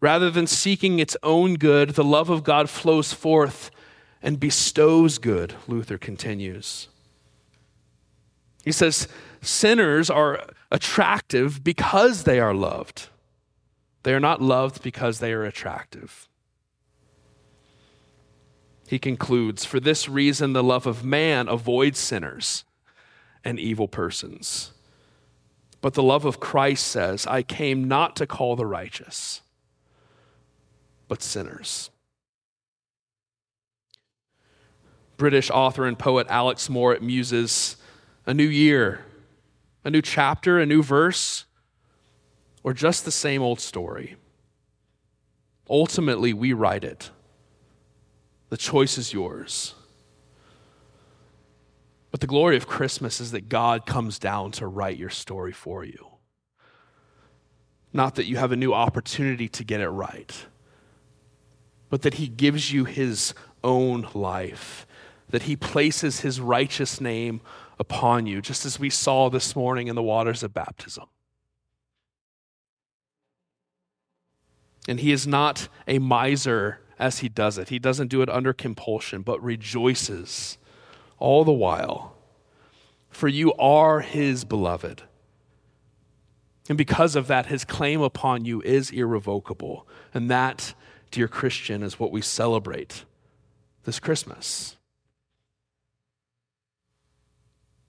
Rather 0.00 0.30
than 0.30 0.46
seeking 0.46 0.98
its 0.98 1.16
own 1.22 1.54
good, 1.54 1.90
the 1.90 2.04
love 2.04 2.30
of 2.30 2.44
God 2.44 2.70
flows 2.70 3.12
forth 3.12 3.70
and 4.22 4.40
bestows 4.40 5.18
good, 5.18 5.54
Luther 5.66 5.98
continues. 5.98 6.88
He 8.64 8.72
says, 8.72 9.08
sinners 9.40 10.10
are 10.10 10.44
attractive 10.70 11.64
because 11.64 12.24
they 12.24 12.38
are 12.40 12.54
loved. 12.54 13.08
They 14.02 14.14
are 14.14 14.20
not 14.20 14.40
loved 14.40 14.82
because 14.82 15.18
they 15.18 15.32
are 15.32 15.44
attractive. 15.44 16.28
He 18.88 18.98
concludes 18.98 19.66
For 19.66 19.78
this 19.78 20.08
reason, 20.08 20.54
the 20.54 20.62
love 20.62 20.86
of 20.86 21.04
man 21.04 21.46
avoids 21.46 21.98
sinners 21.98 22.64
and 23.44 23.60
evil 23.60 23.86
persons. 23.86 24.72
But 25.82 25.92
the 25.92 26.02
love 26.02 26.24
of 26.24 26.40
Christ 26.40 26.86
says, 26.86 27.26
I 27.26 27.42
came 27.42 27.86
not 27.86 28.16
to 28.16 28.26
call 28.26 28.56
the 28.56 28.64
righteous, 28.64 29.42
but 31.06 31.22
sinners. 31.22 31.90
British 35.18 35.50
author 35.50 35.84
and 35.84 35.98
poet 35.98 36.26
Alex 36.30 36.70
Moore 36.70 36.96
muses 37.00 37.76
a 38.24 38.32
new 38.32 38.48
year 38.48 39.04
a 39.84 39.90
new 39.90 40.02
chapter, 40.02 40.58
a 40.58 40.66
new 40.66 40.82
verse, 40.82 41.44
or 42.62 42.72
just 42.72 43.04
the 43.04 43.10
same 43.10 43.42
old 43.42 43.60
story. 43.60 44.16
Ultimately, 45.70 46.32
we 46.32 46.52
write 46.52 46.84
it. 46.84 47.10
The 48.48 48.56
choice 48.56 48.98
is 48.98 49.12
yours. 49.12 49.74
But 52.10 52.20
the 52.20 52.26
glory 52.26 52.56
of 52.56 52.66
Christmas 52.66 53.20
is 53.20 53.32
that 53.32 53.48
God 53.48 53.84
comes 53.84 54.18
down 54.18 54.52
to 54.52 54.66
write 54.66 54.96
your 54.96 55.10
story 55.10 55.52
for 55.52 55.84
you. 55.84 56.06
Not 57.92 58.14
that 58.14 58.26
you 58.26 58.36
have 58.36 58.52
a 58.52 58.56
new 58.56 58.72
opportunity 58.72 59.48
to 59.48 59.64
get 59.64 59.80
it 59.80 59.88
right, 59.88 60.46
but 61.90 62.02
that 62.02 62.14
He 62.14 62.28
gives 62.28 62.72
you 62.72 62.84
His 62.84 63.34
own 63.62 64.08
life, 64.14 64.86
that 65.28 65.42
He 65.42 65.56
places 65.56 66.20
His 66.20 66.40
righteous 66.40 67.00
name 67.00 67.40
upon 67.78 68.26
you, 68.26 68.40
just 68.40 68.66
as 68.66 68.78
we 68.78 68.90
saw 68.90 69.28
this 69.28 69.54
morning 69.54 69.88
in 69.88 69.94
the 69.94 70.02
waters 70.02 70.42
of 70.42 70.54
baptism. 70.54 71.04
And 74.88 74.98
he 74.98 75.12
is 75.12 75.26
not 75.26 75.68
a 75.86 75.98
miser 75.98 76.80
as 76.98 77.20
he 77.20 77.28
does 77.28 77.58
it. 77.58 77.68
He 77.68 77.78
doesn't 77.78 78.08
do 78.08 78.22
it 78.22 78.28
under 78.28 78.52
compulsion, 78.52 79.22
but 79.22 79.42
rejoices 79.42 80.58
all 81.18 81.44
the 81.44 81.52
while. 81.52 82.16
For 83.10 83.28
you 83.28 83.52
are 83.54 84.00
his 84.00 84.44
beloved. 84.44 85.02
And 86.68 86.76
because 86.76 87.16
of 87.16 87.26
that, 87.28 87.46
his 87.46 87.64
claim 87.64 88.00
upon 88.02 88.44
you 88.44 88.60
is 88.62 88.90
irrevocable. 88.90 89.86
And 90.12 90.30
that, 90.30 90.74
dear 91.10 91.28
Christian, 91.28 91.82
is 91.82 91.98
what 91.98 92.12
we 92.12 92.20
celebrate 92.20 93.04
this 93.84 93.98
Christmas. 93.98 94.76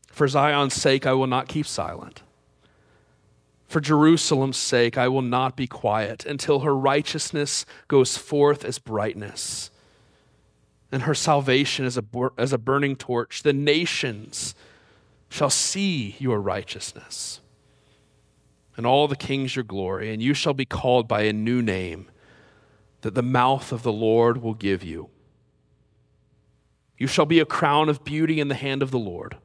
For 0.08 0.28
Zion's 0.28 0.74
sake, 0.74 1.06
I 1.06 1.14
will 1.14 1.28
not 1.28 1.48
keep 1.48 1.66
silent. 1.66 2.24
For 3.70 3.80
Jerusalem's 3.80 4.58
sake, 4.58 4.98
I 4.98 5.08
will 5.08 5.22
not 5.22 5.56
be 5.56 5.68
quiet 5.68 6.26
until 6.26 6.62
her 6.62 6.76
righteousness 6.76 7.68
goes 7.88 8.18
forth 8.18 8.66
as 8.66 8.80
brightness 8.80 9.70
and 10.92 11.04
her 11.04 11.14
salvation 11.14 11.86
as 11.86 11.96
a, 11.96 12.04
as 12.36 12.52
a 12.52 12.58
burning 12.58 12.96
torch. 12.96 13.44
The 13.44 13.54
nations 13.54 14.56
shall 15.30 15.52
see 15.52 16.16
your 16.18 16.42
righteousness, 16.42 17.42
and 18.76 18.88
all 18.88 19.08
the 19.08 19.16
kings 19.16 19.56
your 19.56 19.64
glory, 19.64 20.12
and 20.12 20.20
you 20.20 20.34
shall 20.34 20.56
be 20.56 20.66
called 20.66 21.08
by 21.08 21.22
a 21.22 21.34
new 21.34 21.62
name 21.62 22.10
that 23.02 23.14
the 23.14 23.22
mouth 23.22 23.72
of 23.72 23.84
the 23.84 23.94
Lord 23.94 24.42
will 24.42 24.56
give 24.56 24.84
you. 24.84 25.12
You 26.98 27.06
shall 27.06 27.28
be 27.28 27.40
a 27.40 27.46
crown 27.46 27.88
of 27.88 28.04
beauty 28.04 28.40
in 28.40 28.48
the 28.48 28.56
hand 28.56 28.82
of 28.82 28.90
the 28.90 28.98
Lord, 28.98 29.38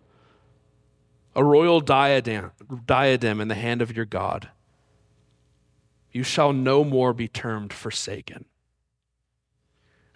a 1.34 1.44
royal 1.44 1.80
diadem, 1.80 2.52
diadem 2.86 3.40
in 3.40 3.48
the 3.48 3.54
hand 3.54 3.82
of 3.82 3.94
your 3.94 4.04
God. 4.04 4.50
You 6.12 6.22
shall 6.22 6.52
no 6.52 6.84
more 6.84 7.12
be 7.12 7.28
termed 7.28 7.72
forsaken 7.72 8.44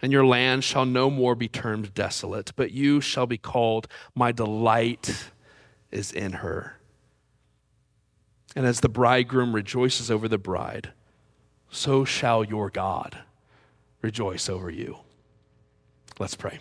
and 0.01 0.11
your 0.11 0.25
land 0.25 0.63
shall 0.63 0.85
no 0.85 1.09
more 1.09 1.35
be 1.35 1.47
termed 1.47 1.93
desolate, 1.93 2.53
but 2.55 2.71
you 2.71 3.01
shall 3.01 3.25
be 3.25 3.37
called, 3.37 3.87
My 4.15 4.31
delight 4.31 5.31
is 5.91 6.11
in 6.11 6.33
her. 6.33 6.79
And 8.55 8.65
as 8.65 8.79
the 8.79 8.89
bridegroom 8.89 9.53
rejoices 9.53 10.09
over 10.09 10.27
the 10.27 10.37
bride, 10.37 10.93
so 11.69 12.05
shall 12.05 12.43
your 12.43 12.69
God 12.69 13.19
rejoice 14.01 14.49
over 14.49 14.69
you. 14.69 14.97
Let's 16.17 16.35
pray. 16.35 16.59